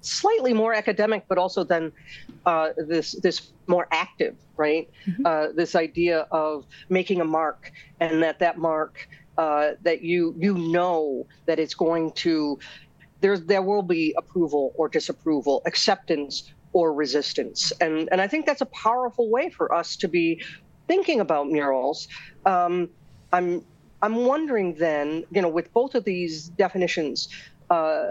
slightly 0.00 0.52
more 0.52 0.74
academic, 0.74 1.24
but 1.28 1.38
also 1.38 1.64
then 1.64 1.92
uh, 2.46 2.70
this 2.76 3.12
this 3.12 3.52
more 3.66 3.88
active, 3.92 4.36
right? 4.56 4.90
Mm-hmm. 5.06 5.26
Uh, 5.26 5.48
this 5.54 5.74
idea 5.74 6.26
of 6.30 6.66
making 6.88 7.20
a 7.20 7.24
mark, 7.24 7.72
and 8.00 8.22
that 8.22 8.38
that 8.38 8.58
mark 8.58 9.08
uh, 9.38 9.72
that 9.82 10.02
you 10.02 10.34
you 10.38 10.54
know 10.54 11.26
that 11.46 11.58
it's 11.58 11.74
going 11.74 12.12
to 12.12 12.58
there 13.20 13.38
there 13.38 13.62
will 13.62 13.82
be 13.82 14.14
approval 14.18 14.72
or 14.76 14.88
disapproval, 14.88 15.62
acceptance 15.66 16.52
or 16.72 16.92
resistance. 16.92 17.72
And, 17.80 18.08
and 18.10 18.20
I 18.20 18.26
think 18.26 18.46
that's 18.46 18.60
a 18.60 18.66
powerful 18.66 19.30
way 19.30 19.50
for 19.50 19.72
us 19.74 19.96
to 19.96 20.08
be 20.08 20.42
thinking 20.88 21.20
about 21.20 21.48
murals. 21.48 22.08
Um, 22.46 22.88
I'm, 23.32 23.64
I'm 24.00 24.16
wondering 24.16 24.74
then, 24.74 25.24
you 25.30 25.42
know, 25.42 25.48
with 25.48 25.72
both 25.72 25.94
of 25.94 26.04
these 26.04 26.48
definitions, 26.48 27.28
uh, 27.70 28.10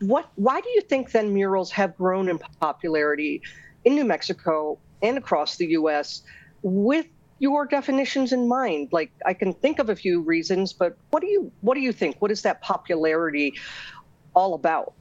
what, 0.00 0.30
why 0.36 0.60
do 0.60 0.68
you 0.70 0.80
think 0.82 1.10
then 1.10 1.34
murals 1.34 1.70
have 1.72 1.96
grown 1.96 2.28
in 2.28 2.38
popularity 2.60 3.42
in 3.84 3.94
New 3.94 4.04
Mexico 4.04 4.78
and 5.02 5.18
across 5.18 5.56
the 5.56 5.66
U.S. 5.68 6.22
with 6.62 7.06
your 7.40 7.66
definitions 7.66 8.32
in 8.32 8.46
mind? 8.46 8.90
Like, 8.92 9.10
I 9.26 9.34
can 9.34 9.52
think 9.52 9.80
of 9.80 9.88
a 9.90 9.96
few 9.96 10.20
reasons, 10.20 10.72
but 10.72 10.96
what 11.10 11.20
do 11.20 11.26
you 11.26 11.50
what 11.62 11.74
do 11.74 11.80
you 11.80 11.92
think? 11.92 12.16
What 12.20 12.30
is 12.30 12.42
that 12.42 12.62
popularity 12.62 13.54
all 14.34 14.54
about? 14.54 14.92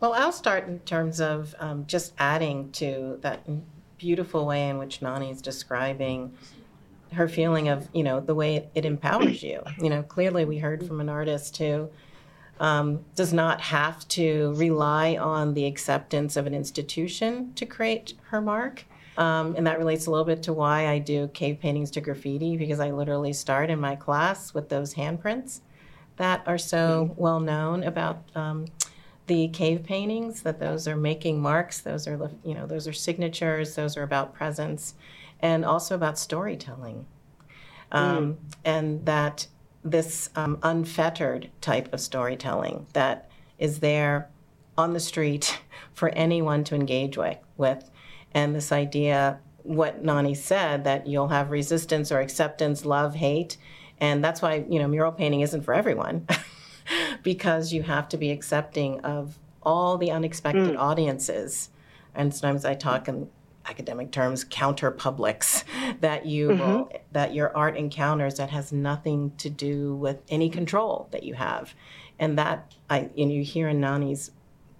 Well, 0.00 0.12
I'll 0.12 0.30
start 0.30 0.68
in 0.68 0.78
terms 0.80 1.20
of 1.20 1.56
um, 1.58 1.84
just 1.86 2.12
adding 2.18 2.70
to 2.72 3.18
that 3.22 3.40
beautiful 3.98 4.46
way 4.46 4.68
in 4.68 4.78
which 4.78 5.02
Nani 5.02 5.30
is 5.30 5.42
describing 5.42 6.32
her 7.12 7.26
feeling 7.26 7.68
of, 7.68 7.88
you 7.92 8.04
know, 8.04 8.20
the 8.20 8.34
way 8.34 8.68
it, 8.74 8.84
empowers 8.84 9.42
you. 9.42 9.60
You 9.82 9.90
know, 9.90 10.02
clearly 10.02 10.44
we 10.44 10.58
heard 10.58 10.86
from 10.86 11.00
an 11.00 11.08
artist 11.08 11.56
who 11.56 11.90
um, 12.60 13.04
does 13.16 13.32
not 13.32 13.60
have 13.60 14.06
to 14.08 14.52
rely 14.54 15.16
on 15.16 15.54
the 15.54 15.66
acceptance 15.66 16.36
of 16.36 16.46
an 16.46 16.54
institution 16.54 17.52
to 17.54 17.66
create 17.66 18.14
her 18.28 18.40
mark. 18.40 18.84
Um, 19.18 19.56
and 19.56 19.66
that 19.66 19.78
relates 19.78 20.06
a 20.06 20.10
little 20.10 20.24
bit 20.24 20.44
to 20.44 20.52
why 20.52 20.86
I 20.86 21.00
do 21.00 21.28
cave 21.28 21.58
paintings 21.60 21.90
to 21.92 22.00
graffiti, 22.00 22.56
because 22.56 22.78
I 22.78 22.92
literally 22.92 23.32
start 23.32 23.68
in 23.68 23.80
my 23.80 23.96
class 23.96 24.54
with 24.54 24.68
those 24.68 24.94
handprints 24.94 25.60
that 26.16 26.42
are 26.46 26.58
so 26.58 27.08
mm-hmm. 27.10 27.20
well 27.20 27.40
known 27.40 27.82
about 27.82 28.22
um, 28.34 28.66
the 29.26 29.48
cave 29.48 29.82
paintings 29.82 30.42
that 30.42 30.58
those 30.58 30.88
are 30.88 30.96
making 30.96 31.40
marks 31.40 31.80
those 31.80 32.08
are 32.08 32.30
you 32.42 32.54
know 32.54 32.66
those 32.66 32.88
are 32.88 32.94
signatures 32.94 33.74
those 33.74 33.96
are 33.96 34.02
about 34.02 34.34
presence 34.34 34.94
and 35.40 35.64
also 35.64 35.94
about 35.94 36.18
storytelling 36.18 37.04
um, 37.92 38.34
mm. 38.34 38.36
and 38.64 39.04
that 39.04 39.46
this 39.84 40.30
um, 40.34 40.58
unfettered 40.62 41.50
type 41.60 41.92
of 41.92 42.00
storytelling 42.00 42.86
that 42.94 43.30
is 43.58 43.80
there 43.80 44.28
on 44.76 44.92
the 44.92 45.00
street 45.00 45.60
for 45.92 46.08
anyone 46.10 46.64
to 46.64 46.74
engage 46.74 47.16
with, 47.16 47.38
with 47.56 47.90
and 48.32 48.54
this 48.54 48.72
idea 48.72 49.38
what 49.62 50.02
nani 50.02 50.34
said 50.34 50.84
that 50.84 51.06
you'll 51.06 51.28
have 51.28 51.50
resistance 51.50 52.10
or 52.10 52.20
acceptance 52.20 52.84
love 52.84 53.14
hate 53.14 53.56
and 54.00 54.24
that's 54.24 54.40
why 54.40 54.64
you 54.68 54.78
know 54.78 54.88
mural 54.88 55.12
painting 55.12 55.40
isn't 55.40 55.62
for 55.62 55.74
everyone 55.74 56.26
because 57.22 57.72
you 57.72 57.82
have 57.82 58.08
to 58.08 58.16
be 58.16 58.30
accepting 58.30 59.00
of 59.00 59.38
all 59.62 59.98
the 59.98 60.10
unexpected 60.10 60.74
mm. 60.74 60.78
audiences. 60.78 61.70
And 62.14 62.34
sometimes 62.34 62.64
I 62.64 62.74
talk 62.74 63.08
in 63.08 63.28
academic 63.66 64.10
terms 64.10 64.44
counter 64.48 64.90
publics 64.90 65.64
that 66.00 66.26
you 66.26 66.48
mm-hmm. 66.48 66.60
will, 66.60 66.92
that 67.12 67.34
your 67.34 67.54
art 67.56 67.76
encounters 67.76 68.36
that 68.36 68.50
has 68.50 68.72
nothing 68.72 69.32
to 69.38 69.50
do 69.50 69.94
with 69.94 70.22
any 70.28 70.48
control 70.48 71.08
that 71.10 71.22
you 71.22 71.34
have. 71.34 71.74
And 72.18 72.38
that 72.38 72.74
I 72.90 73.10
and 73.16 73.32
you 73.32 73.44
hear 73.44 73.68
in 73.68 73.80
Nani's 73.80 74.32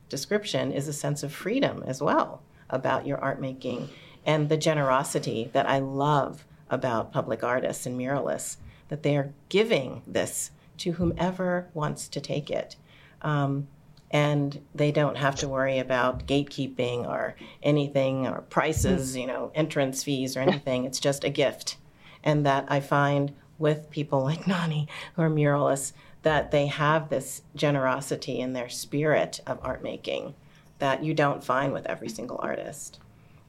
description 0.09 0.73
is 0.73 0.89
a 0.89 0.93
sense 0.93 1.23
of 1.23 1.33
freedom 1.33 1.85
as 1.87 2.01
well 2.03 2.43
about 2.71 3.07
your 3.07 3.19
art 3.19 3.41
making 3.41 3.89
and 4.27 4.49
the 4.49 4.57
generosity 4.57 5.51
that 5.53 5.69
I 5.69 5.79
love 5.79 6.45
about 6.71 7.13
public 7.13 7.43
artists 7.43 7.87
and 7.87 7.99
muralists 7.99 8.57
that 8.89 9.03
they 9.03 9.17
are 9.17 9.33
giving 9.49 10.03
this 10.07 10.51
to 10.79 10.93
whomever 10.93 11.69
wants 11.75 12.09
to 12.09 12.21
take 12.21 12.51
it. 12.51 12.77
Um, 13.23 13.69
and 14.11 14.61
they 14.75 14.91
don't 14.91 15.17
have 15.17 15.35
to 15.37 15.49
worry 15.49 15.79
about 15.79 16.27
gatekeeping 16.27 17.07
or 17.07 17.37
anything 17.63 18.27
or 18.27 18.43
prices, 18.43 19.17
you 19.17 19.27
know, 19.27 19.51
entrance 19.55 20.03
fees 20.03 20.37
or 20.37 20.41
anything. 20.41 20.85
It's 20.85 21.01
just 21.01 21.25
a 21.25 21.31
gift. 21.31 21.77
And 22.25 22.47
that 22.47 22.65
I 22.69 22.81
find 22.81 23.35
with 23.59 23.91
people 23.91 24.23
like 24.23 24.47
Nani, 24.47 24.89
who 25.15 25.23
are 25.23 25.31
muralists, 25.31 25.93
that 26.23 26.51
they 26.51 26.67
have 26.67 27.09
this 27.09 27.43
generosity 27.55 28.41
in 28.41 28.53
their 28.53 28.69
spirit 28.69 29.41
of 29.47 29.59
art 29.63 29.83
making 29.83 30.35
that 30.79 31.03
you 31.03 31.15
don't 31.15 31.43
find 31.43 31.73
with 31.73 31.87
every 31.87 32.09
single 32.09 32.39
artist. 32.43 33.01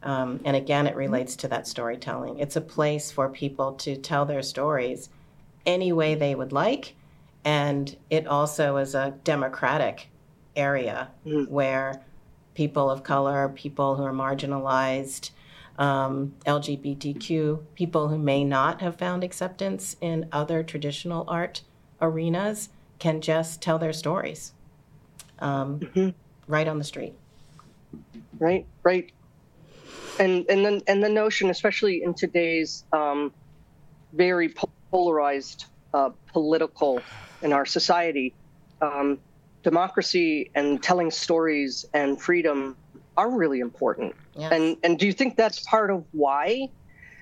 Um, 0.01 0.39
and 0.45 0.55
again, 0.55 0.87
it 0.87 0.95
relates 0.95 1.35
to 1.37 1.47
that 1.49 1.67
storytelling. 1.67 2.39
It's 2.39 2.55
a 2.55 2.61
place 2.61 3.11
for 3.11 3.29
people 3.29 3.73
to 3.73 3.95
tell 3.97 4.25
their 4.25 4.41
stories 4.41 5.09
any 5.65 5.91
way 5.91 6.15
they 6.15 6.35
would 6.35 6.51
like. 6.51 6.95
And 7.43 7.95
it 8.09 8.27
also 8.27 8.77
is 8.77 8.95
a 8.95 9.15
democratic 9.23 10.09
area 10.55 11.09
mm. 11.25 11.47
where 11.49 12.01
people 12.53 12.89
of 12.89 13.03
color, 13.03 13.49
people 13.49 13.95
who 13.95 14.03
are 14.03 14.13
marginalized, 14.13 15.31
um, 15.77 16.33
LGBTQ, 16.45 17.61
people 17.75 18.09
who 18.09 18.17
may 18.17 18.43
not 18.43 18.81
have 18.81 18.97
found 18.97 19.23
acceptance 19.23 19.95
in 20.01 20.27
other 20.31 20.63
traditional 20.63 21.23
art 21.27 21.61
arenas 22.01 22.69
can 22.99 23.21
just 23.21 23.61
tell 23.61 23.79
their 23.79 23.93
stories 23.93 24.53
um, 25.39 25.79
mm-hmm. 25.79 26.09
Right 26.49 26.67
on 26.67 26.77
the 26.77 26.83
street. 26.83 27.13
Right, 28.37 28.65
right. 28.83 29.11
And 30.19 30.45
and 30.49 30.65
then 30.65 30.81
and 30.87 31.01
the 31.01 31.07
notion, 31.07 31.49
especially 31.49 32.03
in 32.03 32.13
today's 32.13 32.83
um, 32.91 33.31
very 34.11 34.53
polarized 34.91 35.65
uh, 35.93 36.09
political 36.27 37.01
in 37.41 37.53
our 37.53 37.65
society, 37.65 38.33
um, 38.81 39.19
democracy 39.63 40.51
and 40.55 40.83
telling 40.83 41.11
stories 41.11 41.85
and 41.93 42.19
freedom 42.21 42.75
are 43.15 43.29
really 43.29 43.59
important. 43.59 44.13
Yes. 44.35 44.51
And 44.51 44.77
and 44.83 44.99
do 44.99 45.05
you 45.05 45.13
think 45.13 45.37
that's 45.37 45.59
part 45.61 45.91
of 45.91 46.03
why? 46.11 46.69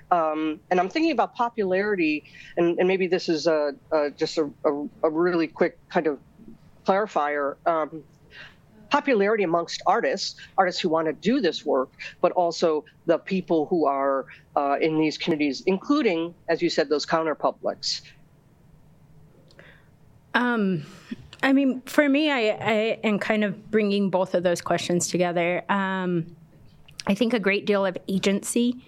Um, 0.10 0.62
and 0.72 0.80
I'm 0.80 0.88
thinking 0.88 1.12
about 1.12 1.36
popularity, 1.36 2.24
and, 2.56 2.80
and 2.80 2.88
maybe 2.88 3.08
this 3.08 3.28
is 3.28 3.46
a, 3.46 3.74
a 3.92 4.10
just 4.12 4.38
a, 4.38 4.50
a, 4.64 4.88
a, 5.04 5.10
really 5.10 5.48
quick 5.48 5.78
kind 5.90 6.08
of 6.08 6.18
clarifier. 6.86 7.58
Um, 7.66 8.06
popularity 8.90 9.44
amongst 9.44 9.82
artists, 9.86 10.36
artists 10.58 10.82
who 10.82 10.90
want 10.90 11.08
to 11.08 11.14
do 11.14 11.42
this 11.42 11.66
work, 11.66 11.90
but 12.22 12.32
also 12.34 12.86
the 13.06 13.18
people 13.18 13.66
who 13.66 13.86
are 13.86 14.26
uh, 14.56 14.78
in 14.82 15.00
these 15.00 15.18
communities, 15.18 15.64
including, 15.66 16.34
as 16.48 16.62
you 16.62 16.70
said, 16.70 16.90
those 16.90 17.06
counter 17.06 17.36
publics. 17.36 18.02
Um, 20.34 20.86
I 21.44 21.54
mean, 21.54 21.82
for 21.86 22.08
me, 22.08 22.32
I, 22.32 22.40
I 22.50 22.74
am 23.04 23.20
kind 23.20 23.44
of 23.44 23.72
bringing 23.72 24.10
both 24.10 24.34
of 24.34 24.44
those 24.44 24.62
questions 24.62 25.08
together. 25.08 25.64
Um, 25.70 26.36
I 27.08 27.16
think 27.16 27.34
a 27.34 27.40
great 27.40 27.66
deal 27.66 27.86
of 27.86 27.98
agency 28.08 28.84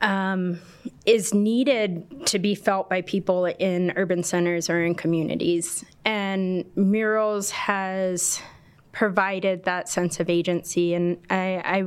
um, 0.00 0.60
is 1.06 1.34
needed 1.34 2.26
to 2.26 2.38
be 2.38 2.54
felt 2.54 2.88
by 2.88 3.02
people 3.02 3.46
in 3.46 3.92
urban 3.96 4.22
centers 4.22 4.68
or 4.68 4.84
in 4.84 4.94
communities. 4.94 5.84
And 6.04 6.64
Murals 6.76 7.50
has 7.50 8.40
provided 8.98 9.62
that 9.62 9.88
sense 9.88 10.18
of 10.18 10.28
agency. 10.28 10.92
And 10.92 11.18
I, 11.30 11.62
I, 11.64 11.84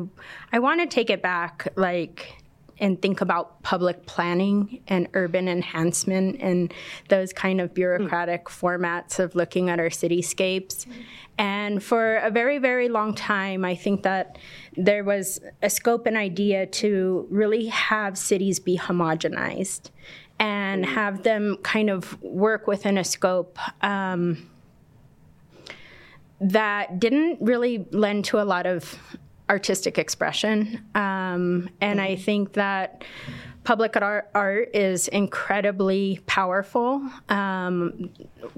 I 0.54 0.60
want 0.60 0.80
to 0.80 0.88
take 0.88 1.10
it 1.10 1.22
back, 1.22 1.68
like, 1.76 2.38
and 2.80 3.02
think 3.02 3.20
about 3.20 3.62
public 3.64 4.06
planning 4.06 4.82
and 4.88 5.10
urban 5.14 5.50
enhancement 5.50 6.38
and 6.40 6.74
those 7.10 7.34
kind 7.34 7.60
of 7.60 7.74
bureaucratic 7.74 8.46
mm. 8.46 8.60
formats 8.62 9.20
of 9.20 9.36
looking 9.36 9.70
at 9.70 9.78
our 9.78 9.90
cityscapes. 9.90 10.86
And 11.38 11.84
for 11.84 12.16
a 12.16 12.32
very, 12.32 12.60
very 12.60 12.88
long 12.88 13.14
time, 13.14 13.66
I 13.66 13.76
think 13.76 14.04
that 14.04 14.38
there 14.78 15.04
was 15.04 15.42
a 15.62 15.70
scope 15.70 16.06
and 16.06 16.16
idea 16.16 16.66
to 16.66 17.28
really 17.30 17.66
have 17.66 18.18
cities 18.18 18.62
be 18.62 18.78
homogenized 18.78 19.90
and 20.40 20.86
hmm. 20.86 20.94
have 20.94 21.24
them 21.24 21.58
kind 21.62 21.90
of 21.90 22.20
work 22.22 22.68
within 22.68 22.98
a 22.98 23.04
scope. 23.04 23.60
Um, 23.84 24.48
that 26.42 27.00
didn't 27.00 27.38
really 27.40 27.86
lend 27.92 28.26
to 28.26 28.42
a 28.42 28.44
lot 28.44 28.66
of 28.66 28.98
artistic 29.50 29.98
expression. 29.98 30.84
Um, 30.96 31.70
and 31.82 32.02
I 32.02 32.16
think 32.16 32.54
that 32.54 33.04
public 33.64 33.96
art, 33.96 34.30
art 34.34 34.70
is 34.74 35.08
incredibly 35.10 36.20
powerful, 36.26 37.08
um, 37.30 38.10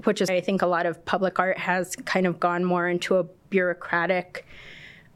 which 0.04 0.22
is, 0.22 0.30
I 0.30 0.40
think, 0.40 0.62
a 0.62 0.66
lot 0.66 0.86
of 0.86 1.04
public 1.04 1.38
art 1.38 1.58
has 1.58 1.94
kind 1.96 2.26
of 2.26 2.40
gone 2.40 2.64
more 2.64 2.88
into 2.88 3.16
a 3.18 3.24
bureaucratic 3.50 4.46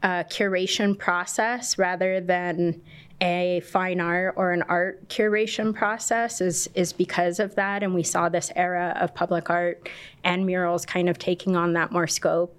uh, 0.03 0.23
curation 0.25 0.97
process 0.97 1.77
rather 1.77 2.21
than 2.21 2.81
a 3.21 3.61
fine 3.61 3.99
art 3.99 4.35
or 4.37 4.51
an 4.51 4.61
art 4.63 5.09
curation 5.09 5.73
process 5.75 6.39
is 6.39 6.69
is 6.73 6.93
because 6.93 7.37
of 7.39 7.53
that 7.55 7.83
and 7.83 7.93
we 7.93 8.01
saw 8.01 8.29
this 8.29 8.49
era 8.55 8.95
of 9.01 9.13
public 9.13 9.49
art 9.49 9.89
and 10.23 10.45
murals 10.45 10.85
kind 10.85 11.09
of 11.09 11.19
taking 11.19 11.57
on 11.57 11.73
that 11.73 11.91
more 11.91 12.07
scope 12.07 12.55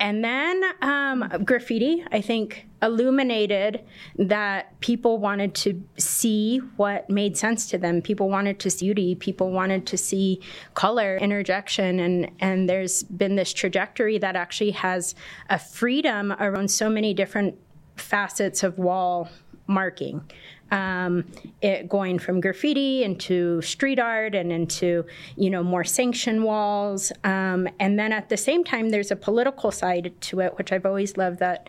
and 0.00 0.24
then 0.24 0.62
um, 0.82 1.28
graffiti, 1.44 2.04
I 2.12 2.20
think, 2.20 2.66
illuminated 2.82 3.84
that 4.16 4.78
people 4.80 5.18
wanted 5.18 5.54
to 5.56 5.82
see 5.96 6.58
what 6.76 7.08
made 7.10 7.36
sense 7.36 7.68
to 7.70 7.78
them. 7.78 8.02
People 8.02 8.28
wanted 8.28 8.60
to 8.60 8.70
see 8.70 8.88
beauty. 8.88 9.14
People 9.14 9.50
wanted 9.50 9.86
to 9.86 9.98
see 9.98 10.40
color 10.72 11.18
interjection. 11.18 12.00
And, 12.00 12.30
and 12.40 12.70
there's 12.70 13.02
been 13.02 13.36
this 13.36 13.52
trajectory 13.52 14.16
that 14.16 14.34
actually 14.34 14.70
has 14.70 15.14
a 15.50 15.58
freedom 15.58 16.32
around 16.40 16.70
so 16.70 16.88
many 16.88 17.12
different 17.12 17.54
facets 17.96 18.62
of 18.62 18.78
wall 18.78 19.28
marking 19.66 20.22
um, 20.70 21.24
it 21.62 21.88
going 21.88 22.18
from 22.18 22.40
graffiti 22.40 23.02
into 23.02 23.60
street 23.62 23.98
art 23.98 24.34
and 24.34 24.52
into 24.52 25.04
you 25.36 25.50
know 25.50 25.62
more 25.62 25.84
sanction 25.84 26.42
walls. 26.42 27.12
Um, 27.24 27.68
and 27.80 27.98
then 27.98 28.12
at 28.12 28.28
the 28.28 28.36
same 28.36 28.64
time 28.64 28.90
there's 28.90 29.10
a 29.10 29.16
political 29.16 29.70
side 29.70 30.12
to 30.20 30.40
it 30.40 30.56
which 30.58 30.72
i've 30.72 30.86
always 30.86 31.16
loved 31.16 31.38
that 31.38 31.68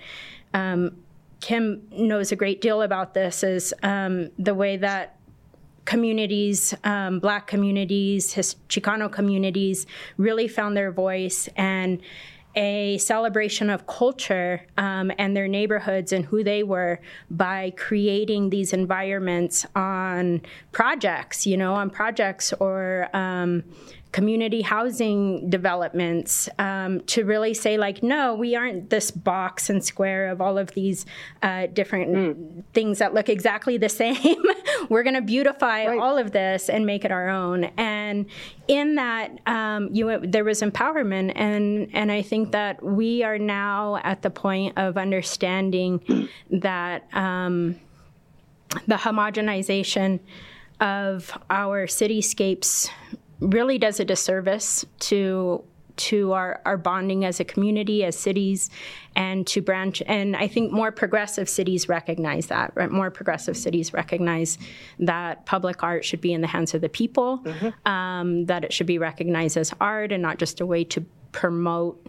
um, 0.54 0.98
kim 1.40 1.82
knows 1.92 2.32
a 2.32 2.36
great 2.36 2.62
deal 2.62 2.82
about 2.82 3.14
this 3.14 3.44
is 3.44 3.74
um, 3.84 4.30
the 4.38 4.54
way 4.54 4.78
that 4.78 5.20
communities, 5.90 6.76
um, 6.84 7.20
black 7.20 7.48
communities, 7.48 8.34
his 8.34 8.56
Chicano 8.68 9.12
communities 9.12 9.88
really 10.18 10.48
found 10.48 10.78
their 10.78 10.92
voice 10.92 11.50
and 11.56 12.00
a 12.60 12.98
celebration 12.98 13.69
of 13.69 13.88
culture 13.88 14.62
um, 14.78 15.13
and 15.17 15.36
their 15.36 15.48
neighborhoods 15.48 16.12
and 16.12 16.26
who 16.26 16.43
they 16.43 16.62
were 16.62 17.00
by 17.32 17.72
creating 17.78 18.50
these 18.50 18.74
environments 18.74 19.65
on 19.78 20.41
projects, 20.74 21.48
you 21.48 21.56
know, 21.56 21.74
on 21.74 21.89
projects 21.89 22.52
or 22.60 23.08
um, 23.13 23.63
community 24.12 24.62
housing 24.62 25.50
developments 25.50 26.50
um, 26.58 27.00
to 27.02 27.24
really 27.24 27.54
say 27.54 27.78
like 27.78 28.02
no 28.02 28.34
we 28.34 28.56
aren't 28.56 28.89
this 28.89 29.12
box 29.12 29.69
and 29.69 29.86
square 29.86 30.30
of 30.30 30.41
all 30.41 30.58
of 30.58 30.72
these 30.72 31.06
uh, 31.43 31.67
different 31.67 32.10
mm. 32.12 32.63
things 32.74 32.98
that 32.98 33.13
look 33.13 33.30
exactly 33.30 33.78
the 33.78 33.89
same 34.04 34.36
we're 34.89 35.04
going 35.04 35.15
to 35.15 35.22
beautify 35.22 35.86
right. 35.86 36.00
all 36.00 36.17
of 36.17 36.32
this 36.32 36.69
and 36.69 36.86
make 36.88 37.06
it 37.06 37.12
our 37.12 37.30
own 37.30 37.65
and 37.78 38.26
in 38.67 38.95
that 38.95 39.39
um, 39.45 39.89
you 39.93 40.19
there 40.24 40.43
was 40.43 40.62
empowerment 40.62 41.32
and 41.36 41.89
and 41.93 42.12
i 42.12 42.22
think 42.22 42.52
that 42.52 42.84
we 42.84 43.24
are 43.24 43.38
now 43.38 43.98
at 43.98 44.24
the 44.24 44.30
point 44.30 44.76
of 44.76 44.98
understanding 44.98 46.28
that 46.50 47.08
um, 47.13 47.80
the 48.88 48.95
homogenization 48.95 50.19
of 50.80 51.38
our 51.50 51.86
cityscapes 51.86 52.89
really 53.39 53.78
does 53.78 53.99
a 53.99 54.06
disservice 54.06 54.86
to 54.99 55.63
to 55.99 56.32
our, 56.32 56.62
our 56.63 56.78
bonding 56.78 57.25
as 57.25 57.41
a 57.41 57.43
community, 57.43 58.06
as 58.06 58.17
cities, 58.17 58.69
and 59.17 59.45
to 59.45 59.62
branch. 59.62 60.02
And 60.06 60.34
I 60.34 60.47
think 60.47 60.71
more 60.71 60.93
progressive 60.93 61.49
cities 61.49 61.89
recognize 61.89 62.47
that. 62.47 62.71
Right? 62.73 62.89
More 62.89 63.12
progressive 63.12 63.58
cities 63.58 63.93
recognize 63.93 64.58
that 64.99 65.45
public 65.45 65.84
art 65.84 66.06
should 66.06 66.21
be 66.21 66.32
in 66.32 66.39
the 66.39 66.47
hands 66.47 66.73
of 66.73 66.80
the 66.80 66.88
people, 66.88 67.39
mm-hmm. 67.39 67.91
um, 67.91 68.45
that 68.45 68.63
it 68.63 68.71
should 68.71 68.88
be 68.88 68.97
recognized 68.97 69.58
as 69.58 69.73
art 69.82 70.13
and 70.13 70.21
not 70.23 70.38
just 70.38 70.62
a 70.62 70.65
way 70.65 70.86
to 70.86 71.06
promote 71.34 72.08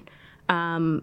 um, 0.48 1.02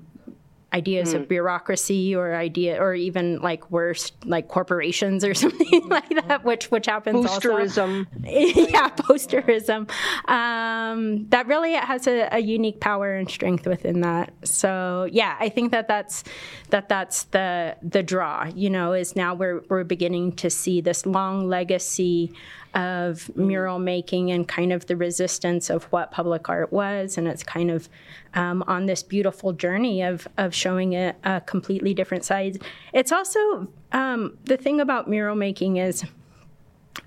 ideas 0.73 1.13
mm. 1.13 1.21
of 1.21 1.29
bureaucracy 1.29 2.13
or 2.15 2.35
idea 2.35 2.81
or 2.81 2.93
even 2.93 3.39
like 3.39 3.69
worse 3.71 4.11
like 4.25 4.47
corporations 4.49 5.23
or 5.23 5.33
something 5.43 5.87
like 5.87 6.09
that 6.27 6.43
which 6.43 6.69
which 6.71 6.87
happens 6.87 7.25
posterism. 7.25 8.05
Yeah 8.23 8.89
posterism. 8.89 9.89
Um, 10.29 11.27
that 11.29 11.47
really 11.47 11.73
has 11.73 12.07
a, 12.07 12.27
a, 12.31 12.39
unique 12.39 12.79
power 12.79 13.15
and 13.15 13.29
strength 13.29 13.65
within 13.65 14.01
that. 14.01 14.33
So 14.43 15.07
yeah 15.11 15.35
i 15.39 15.49
think 15.49 15.71
that 15.71 15.87
that's 15.87 16.23
that 16.69 16.89
that's 16.89 17.23
the 17.25 17.75
the 17.81 18.03
draw 18.03 18.45
you 18.55 18.69
know 18.69 18.93
is 18.93 19.15
now 19.15 19.33
we're 19.33 19.63
we're 19.69 19.83
beginning 19.83 20.31
to 20.33 20.49
see 20.49 20.81
this 20.81 21.05
long 21.05 21.47
legacy 21.47 22.33
of 22.73 23.35
mural 23.35 23.79
making 23.79 24.31
and 24.31 24.47
kind 24.47 24.71
of 24.71 24.85
the 24.85 24.95
resistance 24.95 25.69
of 25.69 25.85
what 25.85 26.11
public 26.11 26.49
art 26.49 26.71
was. 26.71 27.17
And 27.17 27.27
it's 27.27 27.43
kind 27.43 27.71
of 27.71 27.89
um, 28.33 28.63
on 28.67 28.85
this 28.85 29.03
beautiful 29.03 29.53
journey 29.53 30.01
of, 30.01 30.27
of 30.37 30.53
showing 30.53 30.93
it 30.93 31.15
a 31.23 31.41
completely 31.41 31.93
different 31.93 32.25
side. 32.25 32.61
It's 32.93 33.11
also 33.11 33.67
um, 33.91 34.37
the 34.45 34.57
thing 34.57 34.79
about 34.79 35.09
mural 35.09 35.35
making 35.35 35.77
is 35.77 36.05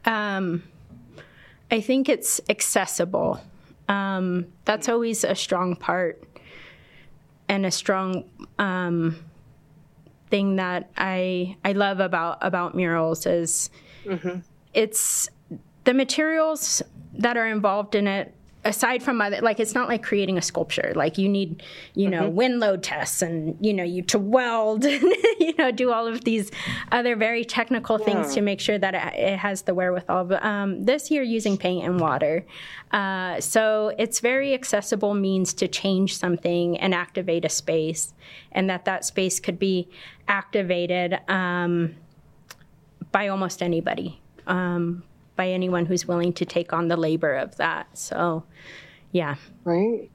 um, 0.04 0.62
I 1.70 1.80
think 1.80 2.08
it's 2.08 2.40
accessible. 2.48 3.40
Um, 3.88 4.46
that's 4.64 4.88
always 4.88 5.24
a 5.24 5.34
strong 5.34 5.76
part 5.76 6.22
and 7.48 7.66
a 7.66 7.70
strong 7.70 8.24
um, 8.58 9.24
thing 10.30 10.56
that 10.56 10.90
I 10.96 11.56
I 11.64 11.72
love 11.72 11.98
about 12.00 12.38
about 12.40 12.74
murals 12.76 13.26
is 13.26 13.70
mm-hmm. 14.04 14.38
it's 14.72 15.28
the 15.90 15.94
materials 15.94 16.84
that 17.14 17.36
are 17.36 17.48
involved 17.48 17.96
in 17.96 18.06
it 18.06 18.32
aside 18.64 19.02
from 19.02 19.20
other 19.20 19.40
like 19.40 19.58
it's 19.58 19.74
not 19.74 19.88
like 19.88 20.04
creating 20.04 20.38
a 20.38 20.42
sculpture 20.42 20.92
like 20.94 21.18
you 21.18 21.28
need 21.28 21.64
you 21.94 22.08
know 22.08 22.22
mm-hmm. 22.28 22.36
wind 22.36 22.60
load 22.60 22.80
tests 22.80 23.22
and 23.22 23.56
you 23.60 23.74
know 23.74 23.82
you 23.82 24.00
to 24.00 24.16
weld 24.16 24.84
and 24.94 25.02
you 25.40 25.52
know 25.58 25.72
do 25.72 25.90
all 25.90 26.06
of 26.06 26.22
these 26.22 26.52
other 26.92 27.16
very 27.16 27.44
technical 27.44 27.98
yeah. 27.98 28.04
things 28.04 28.34
to 28.34 28.40
make 28.40 28.60
sure 28.60 28.78
that 28.78 28.94
it, 28.94 29.18
it 29.18 29.36
has 29.36 29.62
the 29.62 29.74
wherewithal 29.74 30.22
but 30.26 30.44
um, 30.44 30.84
this 30.84 31.10
year 31.10 31.24
using 31.24 31.56
paint 31.56 31.84
and 31.84 31.98
water 31.98 32.46
uh, 32.92 33.40
so 33.40 33.92
it's 33.98 34.20
very 34.20 34.54
accessible 34.54 35.14
means 35.14 35.52
to 35.52 35.66
change 35.66 36.16
something 36.16 36.78
and 36.78 36.94
activate 36.94 37.44
a 37.44 37.48
space 37.48 38.14
and 38.52 38.70
that 38.70 38.84
that 38.84 39.04
space 39.04 39.40
could 39.40 39.58
be 39.58 39.88
activated 40.28 41.18
um, 41.28 41.96
by 43.10 43.26
almost 43.26 43.60
anybody 43.60 44.20
um, 44.46 45.02
by 45.40 45.48
anyone 45.48 45.86
who's 45.86 46.06
willing 46.06 46.34
to 46.34 46.44
take 46.44 46.70
on 46.74 46.88
the 46.88 46.98
labor 46.98 47.34
of 47.34 47.56
that. 47.56 47.86
So, 47.96 48.44
yeah. 49.10 49.36
Right. 49.64 50.10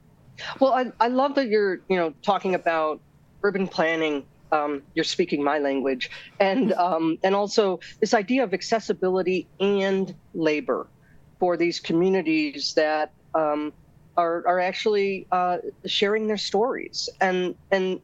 Well, 0.60 0.72
I, 0.72 0.92
I 1.00 1.08
love 1.08 1.34
that 1.34 1.48
you're, 1.48 1.80
you 1.90 1.98
know, 1.98 2.14
talking 2.22 2.54
about 2.54 3.02
urban 3.42 3.68
planning. 3.68 4.24
Um, 4.52 4.84
you're 4.94 5.04
speaking 5.18 5.44
my 5.44 5.58
language, 5.58 6.12
and 6.40 6.74
um, 6.74 7.18
and 7.24 7.34
also 7.34 7.80
this 8.02 8.14
idea 8.14 8.44
of 8.44 8.54
accessibility 8.54 9.48
and 9.60 10.14
labor 10.36 10.86
for 11.40 11.58
these 11.58 11.80
communities 11.80 12.76
that 12.76 13.12
um, 13.34 13.74
are 14.16 14.48
are 14.48 14.60
actually 14.60 15.26
uh, 15.32 15.58
sharing 15.88 16.28
their 16.28 16.38
stories, 16.38 17.10
and 17.20 17.56
and 17.72 18.00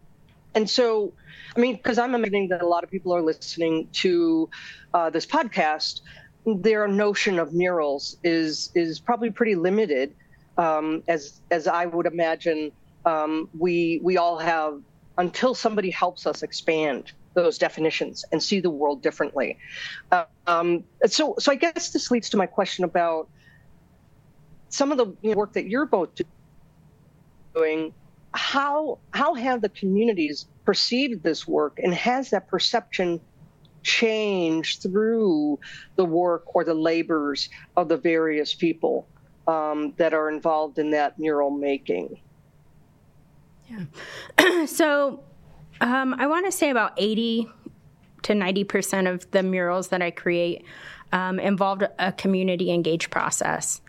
and 0.55 0.67
so, 0.67 1.13
I 1.55 1.59
mean, 1.59 1.75
because 1.75 1.99
I'm 1.99 2.15
imagining 2.15 2.49
that 2.49 2.61
a 2.63 2.67
lot 2.67 2.83
of 2.83 2.89
people 2.89 3.13
are 3.13 3.21
listening 3.21 3.87
to 4.03 4.49
uh, 4.95 5.09
this 5.11 5.27
podcast 5.27 6.01
their 6.45 6.87
notion 6.87 7.39
of 7.39 7.53
murals 7.53 8.17
is 8.23 8.71
is 8.75 8.99
probably 8.99 9.29
pretty 9.29 9.55
limited, 9.55 10.13
um, 10.57 11.03
as 11.07 11.41
as 11.51 11.67
I 11.67 11.85
would 11.85 12.05
imagine. 12.05 12.71
Um, 13.05 13.49
we 13.57 13.99
we 14.03 14.17
all 14.17 14.37
have 14.37 14.79
until 15.17 15.55
somebody 15.55 15.89
helps 15.89 16.25
us 16.25 16.43
expand 16.43 17.11
those 17.33 17.57
definitions 17.57 18.25
and 18.31 18.41
see 18.41 18.59
the 18.59 18.69
world 18.69 19.01
differently. 19.01 19.57
Um, 20.47 20.83
so 21.05 21.35
so 21.39 21.51
I 21.51 21.55
guess 21.55 21.91
this 21.91 22.11
leads 22.11 22.29
to 22.31 22.37
my 22.37 22.45
question 22.45 22.83
about 22.83 23.29
some 24.69 24.91
of 24.91 24.97
the 24.97 25.35
work 25.35 25.53
that 25.53 25.67
you're 25.67 25.85
both 25.85 26.09
doing. 27.55 27.93
How 28.33 28.99
how 29.11 29.33
have 29.33 29.61
the 29.61 29.69
communities 29.69 30.47
perceived 30.65 31.23
this 31.23 31.47
work, 31.47 31.79
and 31.83 31.93
has 31.93 32.29
that 32.29 32.47
perception 32.47 33.19
change 33.83 34.79
through 34.79 35.59
the 35.95 36.05
work 36.05 36.55
or 36.55 36.63
the 36.63 36.73
labors 36.73 37.49
of 37.75 37.89
the 37.89 37.97
various 37.97 38.53
people 38.53 39.07
um, 39.47 39.93
that 39.97 40.13
are 40.13 40.29
involved 40.29 40.79
in 40.79 40.91
that 40.91 41.17
mural 41.19 41.49
making. 41.49 42.19
Yeah. 43.69 44.65
so 44.65 45.23
um, 45.79 46.13
I 46.17 46.27
want 46.27 46.45
to 46.45 46.51
say 46.51 46.69
about 46.69 46.93
80 46.97 47.49
to 48.23 48.33
90% 48.33 49.11
of 49.11 49.29
the 49.31 49.43
murals 49.43 49.87
that 49.89 50.01
I 50.01 50.11
create 50.11 50.63
um, 51.11 51.39
involved 51.39 51.83
a 51.99 52.11
community 52.11 52.71
engaged 52.71 53.09
process. 53.09 53.81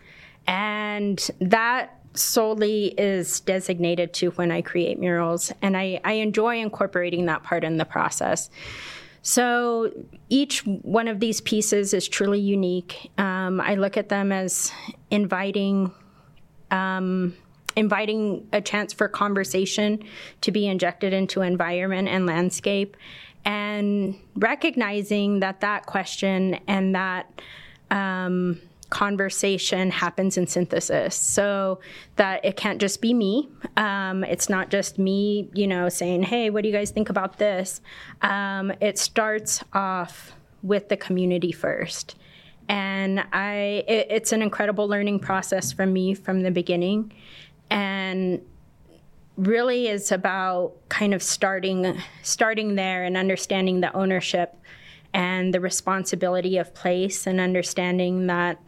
And 0.47 1.31
that 1.41 1.99
solely 2.15 2.89
is 2.99 3.41
designated 3.41 4.13
to 4.15 4.31
when 4.33 4.51
I 4.51 4.63
create 4.63 4.99
murals. 4.99 5.53
And 5.63 5.77
I, 5.77 6.01
I 6.05 6.15
enjoy 6.15 6.59
incorporating 6.59 7.27
that 7.27 7.43
part 7.43 7.65
in 7.65 7.77
the 7.77 7.85
process. 7.85 8.51
So 9.23 9.93
each 10.29 10.67
one 10.67 11.09
of 11.09 11.21
these 11.21 11.41
pieces 11.41 11.95
is 11.95 12.09
truly 12.09 12.41
unique. 12.41 13.11
Um, 13.19 13.61
I 13.61 13.77
look 13.77 13.97
at 13.97 14.09
them 14.09 14.33
as 14.33 14.73
inviting. 15.11 15.93
Um, 16.71 17.37
inviting 17.75 18.47
a 18.53 18.61
chance 18.61 18.93
for 18.93 19.09
conversation 19.09 20.03
to 20.43 20.53
be 20.53 20.67
injected 20.67 21.15
into 21.15 21.41
environment 21.41 22.07
and 22.07 22.27
landscape 22.27 22.99
and 23.45 24.15
recognizing 24.37 25.41
that 25.41 25.61
that 25.61 25.87
question 25.87 26.59
and 26.69 26.95
that 26.95 27.41
um, 27.91 28.61
conversation 28.93 29.91
happens 29.91 30.37
in 30.37 30.47
synthesis. 30.47 31.17
So 31.17 31.81
that 32.17 32.45
it 32.45 32.59
can't 32.59 32.79
just 32.79 33.01
be 33.01 33.15
me. 33.15 33.49
Um, 33.79 34.23
it's 34.23 34.51
not 34.51 34.69
just 34.69 34.99
me 34.99 35.49
you 35.55 35.67
know 35.67 35.89
saying 35.89 36.25
hey 36.25 36.51
what 36.51 36.63
do 36.63 36.69
you 36.69 36.75
guys 36.75 36.91
think 36.91 37.09
about 37.09 37.39
this? 37.39 37.81
Um, 38.21 38.71
it 38.81 38.99
starts 38.99 39.65
off 39.73 40.33
with 40.63 40.91
the 40.91 40.99
community 40.99 41.53
first. 41.53 42.17
And 42.69 43.25
i 43.33 43.83
it, 43.89 44.09
it's 44.11 44.33
an 44.33 44.43
incredible 44.43 44.87
learning 44.87 45.21
process 45.21 45.73
for 45.73 45.87
me 45.87 46.13
from 46.13 46.43
the 46.43 46.51
beginning. 46.51 47.13
And 47.71 48.43
really 49.39 49.89
is 49.89 50.13
about 50.13 50.75
kind 50.91 51.15
of 51.15 51.23
starting 51.23 51.97
starting 52.23 52.75
there 52.75 53.05
and 53.05 53.17
understanding 53.17 53.81
the 53.81 53.91
ownership 53.97 54.55
and 55.15 55.53
the 55.53 55.61
responsibility 55.61 56.57
of 56.59 56.75
place 56.75 57.27
and 57.27 57.41
understanding 57.41 58.27
that 58.27 58.59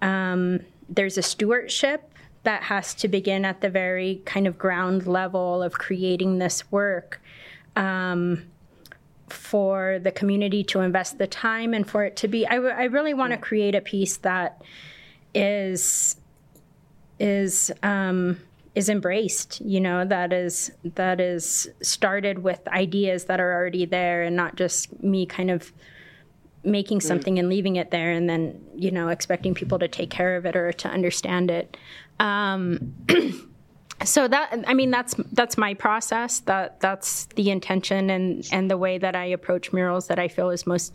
um, 0.00 0.60
there's 0.88 1.16
a 1.16 1.22
stewardship 1.22 2.12
that 2.42 2.64
has 2.64 2.94
to 2.94 3.08
begin 3.08 3.44
at 3.44 3.60
the 3.60 3.70
very 3.70 4.20
kind 4.24 4.46
of 4.46 4.58
ground 4.58 5.06
level 5.06 5.62
of 5.62 5.74
creating 5.74 6.38
this 6.38 6.70
work 6.72 7.20
um, 7.76 8.42
for 9.28 9.98
the 10.02 10.10
community 10.10 10.64
to 10.64 10.80
invest 10.80 11.18
the 11.18 11.26
time 11.26 11.72
and 11.72 11.88
for 11.88 12.04
it 12.04 12.16
to 12.16 12.28
be. 12.28 12.46
I, 12.46 12.56
w- 12.56 12.74
I 12.74 12.84
really 12.84 13.14
want 13.14 13.32
to 13.32 13.38
create 13.38 13.74
a 13.74 13.80
piece 13.80 14.16
that 14.18 14.60
is 15.34 16.16
is 17.18 17.70
um, 17.82 18.38
is 18.74 18.88
embraced 18.88 19.60
you 19.60 19.80
know 19.80 20.04
that 20.04 20.32
is 20.32 20.72
that 20.82 21.20
is 21.20 21.70
started 21.82 22.38
with 22.40 22.66
ideas 22.68 23.26
that 23.26 23.38
are 23.38 23.52
already 23.52 23.84
there 23.84 24.22
and 24.22 24.34
not 24.34 24.56
just 24.56 25.02
me 25.02 25.26
kind 25.26 25.50
of 25.50 25.72
making 26.64 26.98
mm. 26.98 27.02
something 27.02 27.38
and 27.38 27.48
leaving 27.48 27.76
it 27.76 27.90
there 27.90 28.12
and 28.12 28.28
then 28.28 28.60
you 28.74 28.90
know 28.90 29.08
expecting 29.08 29.54
people 29.54 29.78
to 29.78 29.88
take 29.88 30.10
care 30.10 30.36
of 30.36 30.46
it 30.46 30.56
or 30.56 30.72
to 30.72 30.88
understand 30.88 31.50
it. 31.50 31.76
Um, 32.20 32.94
so 34.04 34.26
that 34.26 34.64
i 34.66 34.74
mean 34.74 34.90
that's 34.90 35.14
that's 35.32 35.56
my 35.56 35.74
process. 35.74 36.40
That 36.40 36.80
that's 36.80 37.26
the 37.36 37.50
intention 37.50 38.10
and 38.10 38.48
and 38.52 38.70
the 38.70 38.78
way 38.78 38.98
that 38.98 39.14
i 39.14 39.24
approach 39.24 39.72
murals 39.72 40.08
that 40.08 40.18
i 40.18 40.28
feel 40.28 40.50
is 40.50 40.66
most 40.66 40.94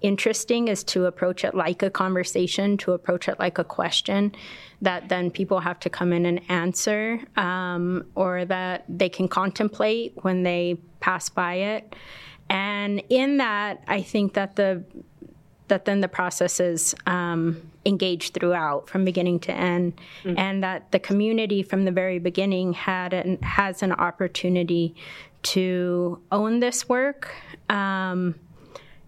interesting 0.00 0.68
is 0.68 0.84
to 0.84 1.06
approach 1.06 1.44
it 1.44 1.54
like 1.54 1.82
a 1.82 1.90
conversation 1.90 2.76
to 2.78 2.92
approach 2.92 3.28
it 3.28 3.38
like 3.38 3.58
a 3.58 3.64
question 3.64 4.34
that 4.82 5.08
then 5.08 5.30
people 5.30 5.60
have 5.60 5.80
to 5.80 5.90
come 5.90 6.12
in 6.12 6.26
and 6.26 6.40
answer 6.50 7.18
um, 7.36 8.04
or 8.14 8.44
that 8.44 8.84
they 8.88 9.08
can 9.08 9.26
contemplate 9.26 10.12
when 10.22 10.42
they 10.42 10.76
pass 11.00 11.28
by 11.28 11.54
it 11.54 11.96
and 12.48 13.02
in 13.08 13.38
that, 13.38 13.82
I 13.88 14.02
think 14.02 14.34
that 14.34 14.56
the 14.56 14.82
that 15.68 15.84
then 15.84 16.00
the 16.00 16.08
process 16.08 16.60
is 16.60 16.94
um, 17.06 17.60
engaged 17.84 18.34
throughout 18.34 18.88
from 18.88 19.04
beginning 19.04 19.40
to 19.40 19.52
end, 19.52 20.00
mm-hmm. 20.22 20.38
and 20.38 20.62
that 20.62 20.92
the 20.92 20.98
community 20.98 21.62
from 21.62 21.84
the 21.84 21.90
very 21.90 22.18
beginning 22.20 22.72
had 22.72 23.12
an, 23.12 23.42
has 23.42 23.82
an 23.82 23.92
opportunity 23.92 24.94
to 25.42 26.20
own 26.30 26.60
this 26.60 26.88
work, 26.88 27.34
um, 27.68 28.34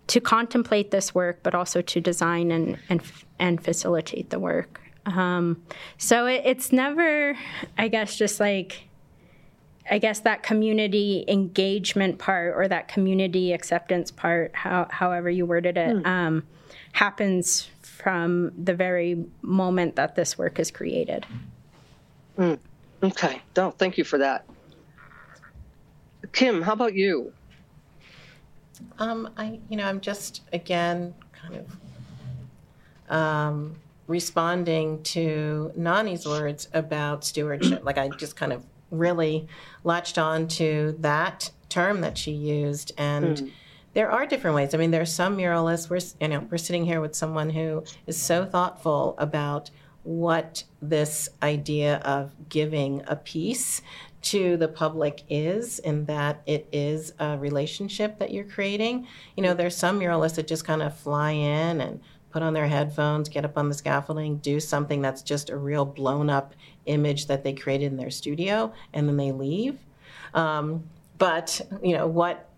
to 0.08 0.20
contemplate 0.20 0.90
this 0.90 1.14
work, 1.14 1.40
but 1.42 1.54
also 1.54 1.80
to 1.80 2.00
design 2.00 2.50
and 2.50 2.78
and, 2.88 3.02
and 3.38 3.62
facilitate 3.62 4.30
the 4.30 4.38
work. 4.38 4.80
Um, 5.06 5.62
so 5.96 6.26
it, 6.26 6.42
it's 6.44 6.72
never, 6.72 7.36
I 7.78 7.88
guess, 7.88 8.16
just 8.16 8.40
like 8.40 8.87
I 9.90 9.98
guess 9.98 10.20
that 10.20 10.42
community 10.42 11.24
engagement 11.28 12.18
part 12.18 12.54
or 12.56 12.68
that 12.68 12.88
community 12.88 13.52
acceptance 13.52 14.10
part, 14.10 14.54
how, 14.54 14.86
however 14.90 15.30
you 15.30 15.46
worded 15.46 15.76
it, 15.76 15.96
mm. 15.96 16.06
um, 16.06 16.44
happens 16.92 17.68
from 17.80 18.52
the 18.62 18.74
very 18.74 19.24
moment 19.42 19.96
that 19.96 20.14
this 20.14 20.36
work 20.36 20.58
is 20.58 20.70
created. 20.70 21.26
Mm. 22.38 22.58
Okay. 23.02 23.42
No, 23.56 23.70
thank 23.70 23.98
you 23.98 24.04
for 24.04 24.18
that. 24.18 24.44
Kim, 26.32 26.62
how 26.62 26.72
about 26.72 26.94
you? 26.94 27.32
Um, 28.98 29.30
I, 29.36 29.60
you 29.68 29.76
know, 29.76 29.86
I'm 29.86 30.00
just 30.00 30.42
again 30.52 31.14
kind 31.32 31.56
of 31.56 33.14
um, 33.14 33.76
responding 34.06 35.02
to 35.04 35.72
Nani's 35.76 36.26
words 36.26 36.68
about 36.74 37.24
stewardship. 37.24 37.84
like 37.84 37.98
I 37.98 38.08
just 38.08 38.36
kind 38.36 38.52
of 38.52 38.64
really 38.90 39.46
latched 39.84 40.18
on 40.18 40.48
to 40.48 40.96
that 41.00 41.50
term 41.68 42.00
that 42.00 42.16
she 42.16 42.30
used 42.30 42.92
and 42.96 43.36
mm. 43.38 43.52
there 43.92 44.10
are 44.10 44.26
different 44.26 44.56
ways 44.56 44.72
i 44.74 44.78
mean 44.78 44.90
there 44.90 45.02
are 45.02 45.06
some 45.06 45.36
muralists 45.36 45.90
we're 45.90 46.00
you 46.20 46.28
know 46.28 46.46
we're 46.50 46.56
sitting 46.56 46.84
here 46.84 47.00
with 47.00 47.14
someone 47.14 47.50
who 47.50 47.82
is 48.06 48.20
so 48.20 48.44
thoughtful 48.44 49.14
about 49.18 49.70
what 50.08 50.64
this 50.80 51.28
idea 51.42 51.96
of 51.98 52.34
giving 52.48 53.02
a 53.06 53.16
piece 53.16 53.82
to 54.22 54.56
the 54.56 54.68
public 54.68 55.22
is 55.28 55.78
in 55.80 56.06
that 56.06 56.42
it 56.46 56.66
is 56.72 57.12
a 57.18 57.36
relationship 57.38 58.18
that 58.18 58.32
you're 58.32 58.44
creating. 58.44 59.06
You 59.36 59.42
know, 59.42 59.54
there's 59.54 59.76
some 59.76 60.00
muralists 60.00 60.36
that 60.36 60.48
just 60.48 60.64
kind 60.64 60.82
of 60.82 60.96
fly 60.96 61.32
in 61.32 61.80
and 61.80 62.00
put 62.30 62.42
on 62.42 62.52
their 62.52 62.68
headphones, 62.68 63.28
get 63.28 63.44
up 63.44 63.56
on 63.56 63.68
the 63.68 63.74
scaffolding, 63.74 64.38
do 64.38 64.60
something 64.60 65.00
that's 65.00 65.22
just 65.22 65.50
a 65.50 65.56
real 65.56 65.84
blown 65.84 66.28
up 66.28 66.54
image 66.88 67.26
that 67.26 67.44
they 67.44 67.52
created 67.52 67.86
in 67.86 67.96
their 67.96 68.10
studio, 68.10 68.72
and 68.92 69.08
then 69.08 69.16
they 69.16 69.32
leave. 69.32 69.78
Um, 70.34 70.84
but, 71.18 71.60
you 71.82 71.96
know, 71.96 72.06
what 72.06 72.48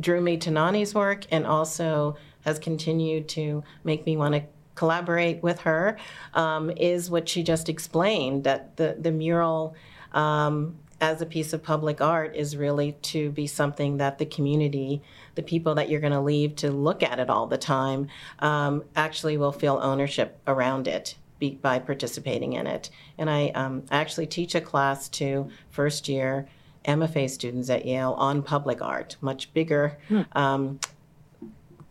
drew 0.00 0.20
me 0.20 0.36
to 0.38 0.50
Nani's 0.50 0.94
work 0.94 1.26
and 1.30 1.46
also 1.46 2.16
has 2.42 2.58
continued 2.58 3.28
to 3.30 3.64
make 3.84 4.06
me 4.06 4.16
want 4.16 4.34
to 4.34 4.42
collaborate 4.74 5.42
with 5.42 5.60
her 5.60 5.98
um, 6.34 6.70
is 6.70 7.10
what 7.10 7.28
she 7.28 7.42
just 7.42 7.68
explained 7.68 8.44
that 8.44 8.76
the, 8.76 8.96
the 9.00 9.10
mural 9.10 9.74
um, 10.12 10.76
as 11.00 11.20
a 11.20 11.26
piece 11.26 11.52
of 11.52 11.62
public 11.62 12.00
art 12.00 12.34
is 12.34 12.56
really 12.56 12.92
to 13.02 13.30
be 13.30 13.46
something 13.46 13.98
that 13.98 14.18
the 14.18 14.26
community, 14.26 15.02
the 15.34 15.42
people 15.42 15.74
that 15.74 15.88
you're 15.88 16.00
going 16.00 16.12
to 16.12 16.20
leave 16.20 16.54
to 16.56 16.70
look 16.70 17.02
at 17.02 17.18
it 17.18 17.28
all 17.28 17.46
the 17.46 17.58
time, 17.58 18.08
um, 18.38 18.84
actually 18.96 19.36
will 19.36 19.52
feel 19.52 19.78
ownership 19.82 20.38
around 20.46 20.86
it 20.88 21.16
be, 21.38 21.58
by 21.62 21.78
participating 21.78 22.54
in 22.54 22.66
it. 22.66 22.90
And 23.16 23.30
I, 23.30 23.48
um, 23.48 23.84
actually 23.90 24.26
teach 24.26 24.54
a 24.54 24.60
class 24.60 25.08
to 25.10 25.48
first 25.70 26.08
year 26.08 26.48
MFA 26.84 27.28
students 27.28 27.70
at 27.70 27.84
Yale 27.84 28.14
on 28.18 28.42
public 28.42 28.80
art, 28.80 29.16
much 29.20 29.52
bigger 29.52 29.98
hmm. 30.08 30.22
um, 30.32 30.80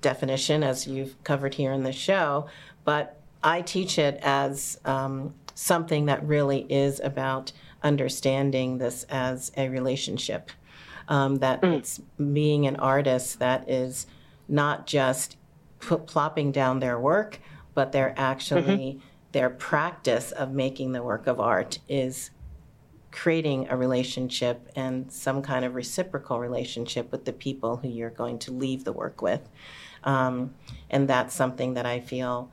definition 0.01 0.63
as 0.63 0.87
you've 0.87 1.21
covered 1.23 1.53
here 1.53 1.71
in 1.71 1.83
the 1.83 1.91
show. 1.91 2.47
But 2.83 3.19
I 3.43 3.61
teach 3.61 3.99
it 3.99 4.19
as 4.23 4.79
um, 4.85 5.33
something 5.53 6.05
that 6.05 6.25
really 6.25 6.65
is 6.69 6.99
about 6.99 7.51
understanding 7.83 8.77
this 8.77 9.03
as 9.09 9.51
a 9.57 9.69
relationship. 9.69 10.51
Um, 11.09 11.37
that 11.37 11.61
mm. 11.61 11.77
it's 11.77 12.01
being 12.33 12.67
an 12.67 12.75
artist 12.75 13.39
that 13.39 13.69
is 13.69 14.07
not 14.49 14.87
just 14.87 15.37
plopping 15.79 16.51
down 16.51 16.79
their 16.79 16.99
work, 16.99 17.39
but 17.73 17.93
they're 17.93 18.13
actually 18.17 18.61
mm-hmm. 18.61 19.06
Their 19.31 19.49
practice 19.49 20.31
of 20.31 20.51
making 20.51 20.91
the 20.91 21.03
work 21.03 21.27
of 21.27 21.39
art 21.39 21.79
is 21.87 22.31
creating 23.11 23.67
a 23.69 23.77
relationship 23.77 24.69
and 24.75 25.11
some 25.11 25.41
kind 25.41 25.65
of 25.65 25.75
reciprocal 25.75 26.39
relationship 26.39 27.11
with 27.11 27.25
the 27.25 27.33
people 27.33 27.77
who 27.77 27.87
you're 27.87 28.09
going 28.09 28.37
to 28.39 28.51
leave 28.51 28.83
the 28.83 28.93
work 28.93 29.21
with. 29.21 29.49
Um, 30.03 30.53
and 30.89 31.07
that's 31.07 31.33
something 31.33 31.73
that 31.73 31.85
I 31.85 31.99
feel 31.99 32.51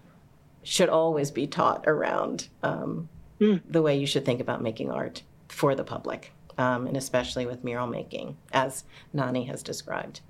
should 0.63 0.89
always 0.89 1.31
be 1.31 1.47
taught 1.47 1.85
around 1.87 2.49
um, 2.63 3.09
mm. 3.39 3.61
the 3.69 3.83
way 3.83 3.97
you 3.97 4.07
should 4.07 4.25
think 4.25 4.41
about 4.41 4.63
making 4.63 4.91
art 4.91 5.23
for 5.49 5.75
the 5.75 5.85
public, 5.85 6.33
um, 6.57 6.87
and 6.87 6.97
especially 6.97 7.47
with 7.47 7.63
mural 7.63 7.87
making, 7.87 8.37
as 8.53 8.85
Nani 9.13 9.45
has 9.45 9.63
described. 9.63 10.21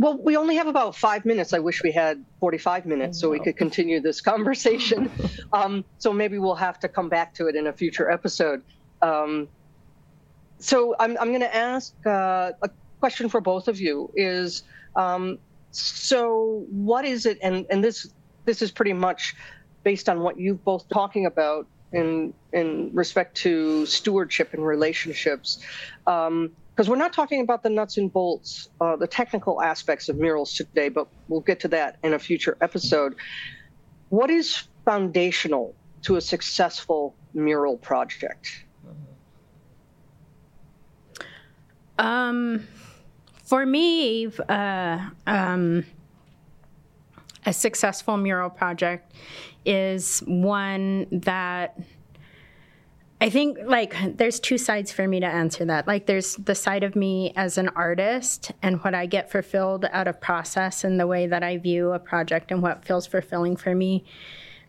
Well, 0.00 0.16
we 0.16 0.34
only 0.38 0.56
have 0.56 0.66
about 0.66 0.96
five 0.96 1.26
minutes. 1.26 1.52
I 1.52 1.58
wish 1.58 1.82
we 1.82 1.92
had 1.92 2.24
45 2.40 2.86
minutes 2.86 3.20
so 3.20 3.28
we 3.28 3.38
could 3.38 3.58
continue 3.58 4.00
this 4.00 4.20
conversation. 4.20 5.10
Um, 5.52 5.84
so 5.98 6.12
maybe 6.12 6.38
we'll 6.38 6.54
have 6.54 6.78
to 6.78 6.88
come 6.88 7.08
back 7.08 7.34
to 7.34 7.48
it 7.48 7.56
in 7.56 7.66
a 7.66 7.72
future 7.72 8.08
episode. 8.08 8.62
Um, 9.02 9.48
so 10.60 10.94
I'm, 11.00 11.18
I'm 11.18 11.30
going 11.30 11.40
to 11.40 11.54
ask 11.54 11.92
uh, 12.06 12.52
a 12.62 12.70
question 13.00 13.28
for 13.28 13.40
both 13.40 13.66
of 13.66 13.80
you 13.80 14.12
is 14.14 14.62
um, 14.94 15.40
so 15.72 16.64
what 16.70 17.04
is 17.04 17.26
it 17.26 17.38
and, 17.42 17.66
and 17.68 17.82
this 17.82 18.06
this 18.44 18.62
is 18.62 18.70
pretty 18.70 18.92
much 18.92 19.34
based 19.82 20.08
on 20.08 20.20
what 20.20 20.38
you've 20.38 20.62
both 20.64 20.88
talking 20.88 21.26
about 21.26 21.66
in 21.92 22.32
in 22.52 22.90
respect 22.94 23.36
to 23.38 23.84
stewardship 23.86 24.54
and 24.54 24.64
relationships. 24.64 25.58
Because 26.80 26.88
we're 26.88 26.96
not 26.96 27.12
talking 27.12 27.42
about 27.42 27.62
the 27.62 27.68
nuts 27.68 27.98
and 27.98 28.10
bolts, 28.10 28.70
uh, 28.80 28.96
the 28.96 29.06
technical 29.06 29.60
aspects 29.60 30.08
of 30.08 30.16
murals 30.16 30.54
today, 30.54 30.88
but 30.88 31.08
we'll 31.28 31.42
get 31.42 31.60
to 31.60 31.68
that 31.68 31.98
in 32.02 32.14
a 32.14 32.18
future 32.18 32.56
episode. 32.62 33.16
What 34.08 34.30
is 34.30 34.62
foundational 34.86 35.74
to 36.04 36.16
a 36.16 36.22
successful 36.22 37.14
mural 37.34 37.76
project? 37.76 38.64
Um, 41.98 42.66
for 43.44 43.66
me, 43.66 44.28
uh, 44.48 45.10
um, 45.26 45.84
a 47.44 47.52
successful 47.52 48.16
mural 48.16 48.48
project 48.48 49.12
is 49.66 50.20
one 50.20 51.08
that 51.12 51.78
I 53.22 53.28
think 53.28 53.58
like 53.64 53.94
there's 54.16 54.40
two 54.40 54.56
sides 54.56 54.90
for 54.90 55.06
me 55.06 55.20
to 55.20 55.26
answer 55.26 55.66
that. 55.66 55.86
Like 55.86 56.06
there's 56.06 56.36
the 56.36 56.54
side 56.54 56.82
of 56.82 56.96
me 56.96 57.32
as 57.36 57.58
an 57.58 57.68
artist 57.70 58.52
and 58.62 58.82
what 58.82 58.94
I 58.94 59.04
get 59.04 59.30
fulfilled 59.30 59.84
out 59.92 60.08
of 60.08 60.20
process 60.20 60.84
and 60.84 60.98
the 60.98 61.06
way 61.06 61.26
that 61.26 61.42
I 61.42 61.58
view 61.58 61.92
a 61.92 61.98
project 61.98 62.50
and 62.50 62.62
what 62.62 62.84
feels 62.84 63.06
fulfilling 63.06 63.56
for 63.56 63.74
me. 63.74 64.04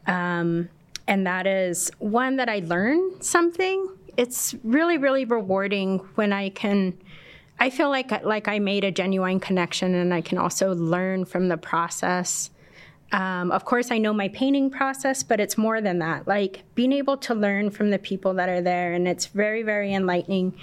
Um, 0.05 0.67
and 1.07 1.25
that 1.25 1.47
is 1.47 1.91
one 1.99 2.35
that 2.37 2.49
I 2.49 2.59
learn 2.59 3.21
something. 3.21 3.87
It's 4.17 4.53
really 4.63 4.97
really 4.97 5.23
rewarding 5.23 5.99
when 6.15 6.33
I 6.33 6.49
can 6.49 6.97
I 7.57 7.69
feel 7.69 7.89
like 7.89 8.11
like 8.25 8.49
I 8.49 8.59
made 8.59 8.83
a 8.83 8.91
genuine 8.91 9.39
connection 9.39 9.95
and 9.95 10.13
I 10.13 10.19
can 10.19 10.37
also 10.37 10.75
learn 10.75 11.23
from 11.23 11.47
the 11.47 11.57
process 11.57 12.49
um, 13.11 13.51
of 13.51 13.65
course, 13.65 13.91
I 13.91 13.97
know 13.97 14.13
my 14.13 14.29
painting 14.29 14.69
process, 14.69 15.21
but 15.23 15.39
it's 15.39 15.57
more 15.57 15.81
than 15.81 15.99
that. 15.99 16.27
Like 16.27 16.63
being 16.75 16.93
able 16.93 17.17
to 17.17 17.33
learn 17.33 17.69
from 17.69 17.89
the 17.89 17.99
people 17.99 18.33
that 18.35 18.47
are 18.47 18.61
there, 18.61 18.93
and 18.93 19.07
it's 19.07 19.25
very, 19.27 19.63
very 19.63 19.93
enlightening 19.93 20.57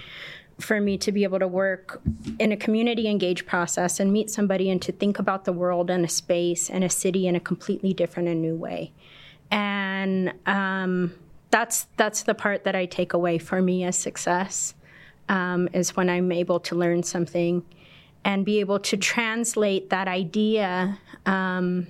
for 0.58 0.80
me 0.80 0.98
to 0.98 1.12
be 1.12 1.22
able 1.22 1.38
to 1.38 1.46
work 1.46 2.00
in 2.38 2.50
a 2.50 2.56
community 2.56 3.06
engaged 3.06 3.46
process 3.46 4.00
and 4.00 4.12
meet 4.12 4.28
somebody 4.28 4.70
and 4.70 4.82
to 4.82 4.92
think 4.92 5.18
about 5.18 5.44
the 5.44 5.52
world 5.52 5.88
and 5.88 6.04
a 6.04 6.08
space 6.08 6.68
and 6.68 6.82
a 6.82 6.90
city 6.90 7.26
in 7.26 7.36
a 7.36 7.40
completely 7.40 7.94
different 7.94 8.28
and 8.28 8.42
new 8.42 8.56
way. 8.56 8.92
And 9.50 10.32
um, 10.46 11.14
that's 11.50 11.86
that's 11.96 12.22
the 12.22 12.34
part 12.34 12.64
that 12.64 12.74
I 12.74 12.86
take 12.86 13.12
away 13.12 13.38
for 13.38 13.62
me 13.62 13.84
as 13.84 13.96
success 13.96 14.74
um, 15.28 15.68
is 15.72 15.96
when 15.96 16.10
I'm 16.10 16.32
able 16.32 16.60
to 16.60 16.74
learn 16.74 17.02
something 17.02 17.64
and 18.24 18.44
be 18.44 18.60
able 18.60 18.80
to 18.80 18.96
translate 18.96 19.90
that 19.90 20.08
idea. 20.08 20.98
Um, 21.24 21.86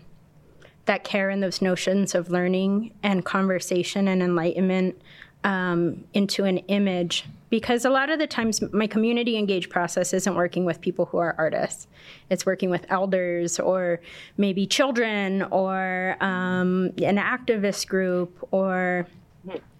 that 0.88 1.04
care 1.04 1.30
and 1.30 1.42
those 1.42 1.62
notions 1.62 2.14
of 2.14 2.30
learning 2.30 2.92
and 3.02 3.24
conversation 3.24 4.08
and 4.08 4.22
enlightenment 4.22 5.00
um, 5.44 6.04
into 6.14 6.44
an 6.44 6.58
image. 6.58 7.24
Because 7.50 7.84
a 7.84 7.90
lot 7.90 8.10
of 8.10 8.18
the 8.18 8.26
times 8.26 8.60
my 8.72 8.86
community 8.86 9.38
engaged 9.38 9.70
process 9.70 10.12
isn't 10.12 10.34
working 10.34 10.64
with 10.64 10.80
people 10.80 11.06
who 11.06 11.18
are 11.18 11.34
artists. 11.38 11.86
It's 12.28 12.44
working 12.44 12.68
with 12.68 12.84
elders 12.90 13.58
or 13.58 14.00
maybe 14.36 14.66
children 14.66 15.42
or 15.44 16.16
um, 16.20 16.90
an 16.98 17.16
activist 17.16 17.86
group 17.88 18.46
or 18.50 19.06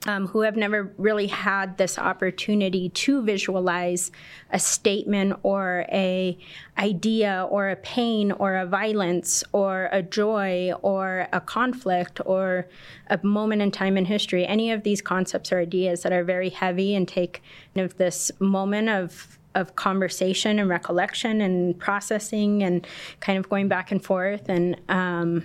um, 0.09 0.27
who 0.27 0.41
have 0.41 0.57
never 0.57 0.91
really 0.97 1.27
had 1.27 1.77
this 1.77 1.99
opportunity 1.99 2.89
to 2.89 3.23
visualize 3.23 4.11
a 4.51 4.59
statement 4.59 5.39
or 5.43 5.85
a 5.93 6.37
idea 6.79 7.47
or 7.51 7.69
a 7.69 7.77
pain 7.77 8.33
or 8.33 8.57
a 8.57 8.65
violence 8.65 9.45
or 9.53 9.91
a 9.93 10.03
joy 10.03 10.73
or 10.81 11.29
a 11.35 11.43
conflict 11.43 12.23
or 12.25 12.67
a 13.09 13.23
moment 13.23 13.61
in 13.61 13.71
time 13.71 13.99
in 13.99 14.07
history. 14.07 14.47
Any 14.47 14.73
of 14.73 14.83
these 14.83 15.03
concepts 15.03 15.53
or 15.53 15.61
ideas 15.61 16.03
that 16.05 16.13
are 16.13 16.25
very 16.25 16.49
heavy 16.49 16.95
and 16.95 17.07
take 17.07 17.43
kind 17.75 17.85
of 17.85 17.97
this 17.99 18.33
moment 18.41 18.89
of 18.89 19.39
of 19.55 19.77
conversation 19.77 20.59
and 20.59 20.69
recollection 20.69 21.41
and 21.41 21.79
processing 21.79 22.63
and 22.63 22.87
kind 23.21 23.39
of 23.39 23.49
going 23.49 23.67
back 23.67 23.91
and 23.91 24.05
forth 24.05 24.49
and 24.49 24.81
um, 24.89 25.45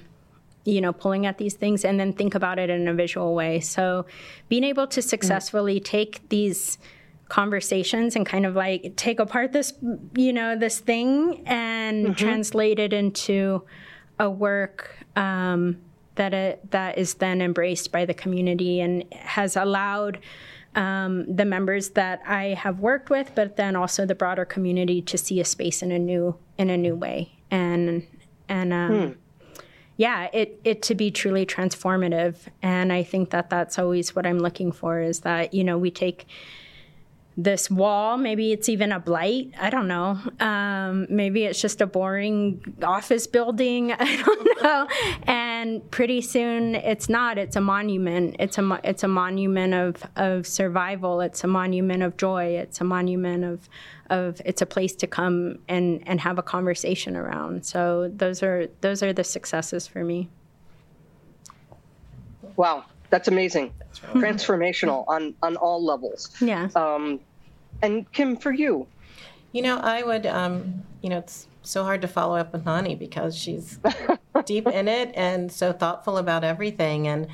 you 0.66 0.82
know, 0.82 0.94
pulling 0.94 1.26
at 1.26 1.38
these 1.38 1.56
things 1.56 1.84
and 1.84 2.00
then 2.00 2.14
think 2.14 2.36
about 2.36 2.60
it 2.60 2.70
in 2.70 2.88
a 2.88 2.94
visual 2.94 3.36
way. 3.36 3.60
So 3.60 4.06
being 4.50 4.64
able 4.64 4.88
to 4.88 5.02
successfully 5.02 5.80
mm-hmm. 5.80 5.92
take 5.92 6.30
these 6.30 6.78
conversations 7.30 8.16
and 8.16 8.26
kind 8.26 8.46
of 8.46 8.56
like 8.56 8.94
take 8.96 9.20
apart 9.20 9.52
this, 9.52 9.74
you 10.16 10.32
know, 10.32 10.58
this 10.58 10.80
thing 10.80 11.44
and 11.46 12.06
mm-hmm. 12.06 12.14
translate 12.14 12.80
it 12.80 12.94
into 12.94 13.64
a 14.20 14.30
work 14.30 14.98
um, 15.16 15.78
that 16.16 16.34
it, 16.34 16.72
that 16.72 16.98
is 16.98 17.16
then 17.16 17.42
embraced 17.42 17.92
by 17.92 18.06
the 18.06 18.14
community 18.14 18.80
and 18.80 19.04
has 19.14 19.56
allowed 19.56 20.20
um, 20.76 21.34
the 21.34 21.46
members 21.46 21.90
that 21.90 22.22
I 22.26 22.50
have 22.50 22.80
worked 22.80 23.10
with, 23.10 23.32
but 23.36 23.58
then 23.58 23.76
also 23.76 24.06
the 24.06 24.16
broader 24.16 24.46
community 24.46 25.02
to 25.04 25.18
see 25.18 25.40
a 25.40 25.46
space 25.46 25.82
in 25.82 25.92
a 25.92 26.00
new 26.00 26.36
in 26.58 26.70
a 26.70 26.78
new 26.78 26.96
way. 26.96 27.32
And 27.52 28.08
and 28.48 28.74
um, 28.74 28.92
hmm 28.92 29.23
yeah, 29.98 30.30
it 30.34 30.60
it 30.64 30.82
to 30.84 30.96
be 30.96 31.12
truly 31.12 31.46
transformative. 31.46 32.36
And 32.62 32.92
I 32.92 33.04
think 33.04 33.30
that 33.30 33.50
that's 33.50 33.78
always 33.78 34.16
what 34.16 34.26
I'm 34.26 34.40
looking 34.40 34.72
for 34.72 35.02
is 35.02 35.22
that 35.22 35.54
you 35.54 35.64
know 35.64 35.78
we 35.78 35.92
take 35.92 36.26
this 37.36 37.70
wall. 37.70 38.18
Maybe 38.18 38.52
it's 38.52 38.70
even 38.70 38.92
a 38.92 39.00
blight. 39.00 39.54
I 39.60 39.70
don't 39.70 39.88
know. 39.88 40.20
Um, 40.40 41.08
maybe 41.10 41.46
it's 41.46 41.60
just 41.60 41.82
a 41.82 41.88
boring 41.88 42.76
office 42.84 43.26
building. 43.28 43.92
I 44.00 44.24
don't 44.24 44.64
know. 44.64 44.88
And 45.24 45.90
pretty 45.92 46.22
soon, 46.22 46.76
it's 46.76 47.10
not. 47.10 47.38
It's 47.38 47.56
a 47.56 47.62
monument. 47.62 48.36
It's 48.40 48.58
a 48.58 48.80
it's 48.84 49.04
a 49.04 49.08
monument 49.08 49.74
of 49.74 50.04
of 50.16 50.46
survival. 50.46 51.22
It's 51.22 51.44
a 51.44 51.48
monument 51.48 52.04
of 52.04 52.18
joy. 52.18 52.58
It's 52.58 52.82
a 52.82 52.84
monument 52.84 53.44
of 53.44 53.70
of 54.10 54.42
it's 54.46 54.62
a 54.62 54.66
place 54.66 54.96
to 54.96 55.08
come 55.08 55.60
and 55.68 56.04
and 56.06 56.22
have 56.22 56.38
a 56.38 56.44
conversation 56.44 57.16
around. 57.16 57.66
So 57.66 58.12
those 58.16 58.44
are 58.44 58.68
those 58.82 59.02
are 59.02 59.14
the 59.14 59.24
successes 59.24 59.88
for 59.88 60.04
me. 60.04 60.30
Wow, 62.56 62.86
that's 63.14 63.28
amazing. 63.28 63.72
That's 63.78 64.04
really 64.04 64.22
Transformational 64.22 65.08
on 65.08 65.36
on 65.44 65.56
all 65.58 65.86
levels. 65.86 66.36
Yeah. 66.42 66.70
Um, 66.76 67.20
and 67.84 68.12
Kim, 68.12 68.36
for 68.36 68.52
you. 68.52 68.88
You 69.52 69.62
know, 69.62 69.78
I 69.78 70.02
would. 70.02 70.26
Um, 70.26 70.82
you 71.04 71.12
know, 71.12 71.20
it's 71.20 71.46
so 71.62 71.84
hard 71.84 72.02
to 72.02 72.08
follow 72.08 72.36
up 72.38 72.52
with 72.54 72.66
Nani 72.66 72.96
because 72.96 73.38
she's 73.38 73.78
deep 74.46 74.66
in 74.66 74.88
it 74.88 75.12
and 75.14 75.52
so 75.52 75.72
thoughtful 75.72 76.18
about 76.18 76.44
everything. 76.44 77.08
And 77.08 77.28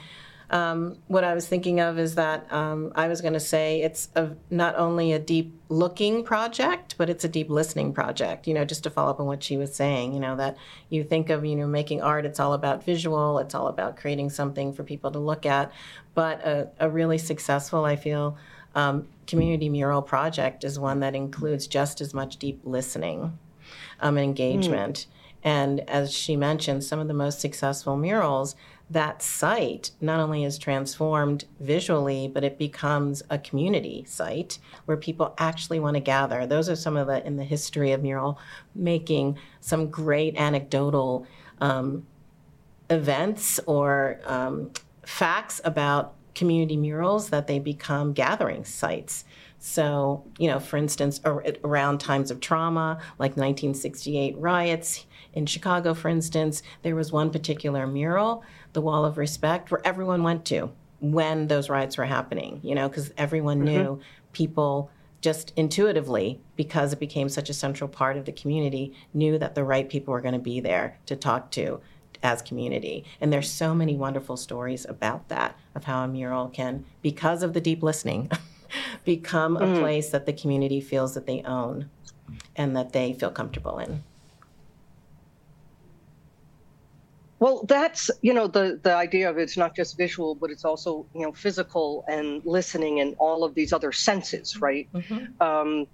um, 0.50 0.98
what 1.08 1.24
I 1.24 1.36
was 1.36 1.48
thinking 1.48 1.80
of 1.80 2.00
is 2.00 2.16
that 2.16 2.52
um, 2.52 2.92
I 2.96 3.08
was 3.08 3.22
going 3.22 3.34
to 3.34 3.40
say 3.40 3.82
it's 3.82 4.10
a, 4.16 4.32
not 4.50 4.76
only 4.76 5.14
a 5.14 5.20
deep 5.20 5.54
looking 5.70 6.24
project, 6.24 6.96
but 6.98 7.10
it's 7.10 7.24
a 7.24 7.30
deep 7.30 7.50
listening 7.50 7.94
project. 7.94 8.48
You 8.48 8.56
know, 8.56 8.66
just 8.66 8.84
to 8.84 8.90
follow 8.90 9.12
up 9.12 9.20
on 9.20 9.28
what 9.28 9.44
she 9.44 9.58
was 9.58 9.76
saying, 9.76 10.14
you 10.14 10.20
know, 10.20 10.36
that 10.38 10.58
you 10.90 11.04
think 11.04 11.30
of, 11.30 11.46
you 11.46 11.56
know, 11.56 11.68
making 11.68 12.02
art, 12.02 12.26
it's 12.26 12.40
all 12.40 12.54
about 12.54 12.84
visual, 12.84 13.38
it's 13.40 13.54
all 13.54 13.68
about 13.68 13.98
creating 13.98 14.32
something 14.32 14.74
for 14.74 14.84
people 14.84 15.12
to 15.12 15.20
look 15.20 15.46
at. 15.46 15.72
But 16.16 16.46
a, 16.46 16.70
a 16.80 16.90
really 16.90 17.20
successful, 17.20 17.86
I 17.86 17.96
feel, 17.96 18.38
um, 18.76 19.08
community 19.28 19.70
mural 19.70 20.02
project 20.02 20.64
is 20.64 20.80
one 20.80 21.00
that 21.02 21.16
includes 21.16 21.68
just 21.68 22.02
as 22.02 22.14
much 22.14 22.38
deep 22.38 22.62
listening 22.64 23.38
um, 24.00 24.18
and 24.18 24.24
engagement. 24.24 25.06
Mm. 25.10 25.16
And 25.42 25.90
as 25.90 26.12
she 26.12 26.36
mentioned, 26.36 26.84
some 26.84 27.00
of 27.00 27.08
the 27.08 27.14
most 27.14 27.40
successful 27.40 27.96
murals 27.96 28.56
that 28.90 29.22
site 29.22 29.92
not 30.02 30.20
only 30.20 30.44
is 30.44 30.58
transformed 30.58 31.46
visually, 31.60 32.28
but 32.28 32.44
it 32.44 32.58
becomes 32.58 33.22
a 33.30 33.38
community 33.38 34.04
site 34.08 34.58
where 34.86 34.98
people 34.98 35.36
actually 35.38 35.80
want 35.80 35.94
to 35.96 36.00
gather. 36.00 36.48
Those 36.48 36.70
are 36.70 36.76
some 36.76 36.98
of 36.98 37.08
the, 37.08 37.26
in 37.26 37.38
the 37.38 37.44
history 37.44 37.92
of 37.92 38.02
mural 38.02 38.40
making, 38.74 39.38
some 39.62 39.90
great 39.90 40.36
anecdotal 40.38 41.28
um, 41.62 42.06
events 42.90 43.60
or 43.68 44.20
um, 44.26 44.72
facts 45.06 45.62
about 45.64 46.16
community 46.34 46.78
murals 46.78 47.30
that 47.30 47.48
they 47.48 47.60
become 47.60 48.14
gathering 48.14 48.64
sites. 48.64 49.26
So, 49.60 50.24
you 50.38 50.48
know, 50.48 50.60
for 50.60 50.78
instance, 50.78 51.20
around 51.26 52.00
times 52.00 52.32
of 52.32 52.40
trauma, 52.40 53.00
like 53.20 53.32
1968 53.32 54.38
riots 54.38 55.06
in 55.34 55.46
Chicago, 55.46 55.94
for 55.94 56.08
instance, 56.08 56.64
there 56.82 56.96
was 56.96 57.12
one 57.12 57.30
particular 57.30 57.86
mural 57.86 58.44
the 58.74 58.82
Wall 58.82 59.06
of 59.06 59.18
Respect, 59.18 59.72
where 59.72 59.82
everyone 59.86 60.24
went 60.24 60.46
to 60.46 60.72
when 61.00 61.48
those 61.48 61.70
riots 61.70 61.98
were 61.98 62.06
happening, 62.06 62.60
you 62.64 62.76
know, 62.76 62.90
because 62.90 63.12
everyone 63.18 63.58
mm-hmm. 63.58 63.66
knew 63.66 64.00
people 64.34 64.92
just 65.22 65.52
intuitively, 65.56 66.40
because 66.56 66.94
it 66.94 67.00
became 67.00 67.28
such 67.30 67.50
a 67.50 67.54
central 67.54 67.90
part 67.90 68.18
of 68.18 68.26
the 68.26 68.32
community, 68.32 68.94
knew 69.14 69.38
that 69.38 69.56
the 69.56 69.64
right 69.64 69.90
people 69.90 70.14
were 70.14 70.22
going 70.22 70.34
to 70.34 70.40
be 70.40 70.60
there 70.60 70.98
to 71.06 71.16
talk 71.16 71.52
to 71.52 71.82
as 72.24 72.42
community. 72.42 73.06
And 73.20 73.32
there's 73.32 73.50
so 73.50 73.74
many 73.74 73.96
wonderful 73.96 74.38
stories 74.38 74.86
about 74.88 75.28
that, 75.30 75.58
of 75.76 75.86
how 75.86 76.04
a 76.04 76.08
mural 76.08 76.50
can, 76.50 76.86
because 77.02 77.44
of 77.44 77.54
the 77.54 77.62
deep 77.62 77.84
listening, 77.84 78.32
become 79.06 79.58
a 79.58 79.62
mm. 79.62 79.80
place 79.80 80.10
that 80.10 80.26
the 80.26 80.34
community 80.34 80.82
feels 80.82 81.14
that 81.14 81.26
they 81.26 81.42
own 81.44 81.90
and 82.56 82.76
that 82.76 82.94
they 82.94 83.14
feel 83.14 83.32
comfortable 83.32 83.80
in. 83.80 84.04
Well, 87.40 87.64
that's 87.68 88.12
you 88.22 88.34
know 88.34 88.48
the 88.48 88.80
the 88.84 88.94
idea 88.94 89.30
of 89.30 89.38
it's 89.38 89.56
not 89.56 89.74
just 89.74 89.98
visual, 89.98 90.36
but 90.36 90.52
it's 90.52 90.66
also 90.66 91.06
you 91.16 91.22
know 91.22 91.32
physical 91.32 92.04
and 92.08 92.46
listening 92.46 93.00
and 93.00 93.16
all 93.18 93.46
of 93.46 93.56
these 93.56 93.72
other 93.72 93.94
senses, 93.94 94.60
right? 94.60 94.90
Mm-hmm. 94.94 95.42
Um, 95.42 95.88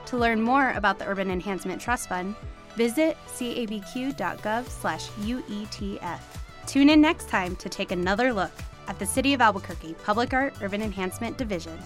To 0.08 0.18
learn 0.18 0.42
more 0.42 0.72
about 0.72 1.00
the 1.00 1.08
Urban 1.08 1.32
Enhancement 1.32 1.82
Trust 1.82 2.10
Fund, 2.10 2.36
visit 2.76 3.16
cabq.gov/uetf. 3.30 6.20
Tune 6.68 6.90
in 6.90 7.00
next 7.00 7.30
time 7.30 7.56
to 7.56 7.70
take 7.70 7.94
another 7.94 8.34
look 8.34 8.52
at 8.90 9.00
the 9.00 9.06
City 9.06 9.34
of 9.34 9.40
Albuquerque 9.40 9.96
Public 10.04 10.34
Art 10.34 10.54
Urban 10.62 10.82
Enhancement 10.82 11.38
Division. 11.38 11.80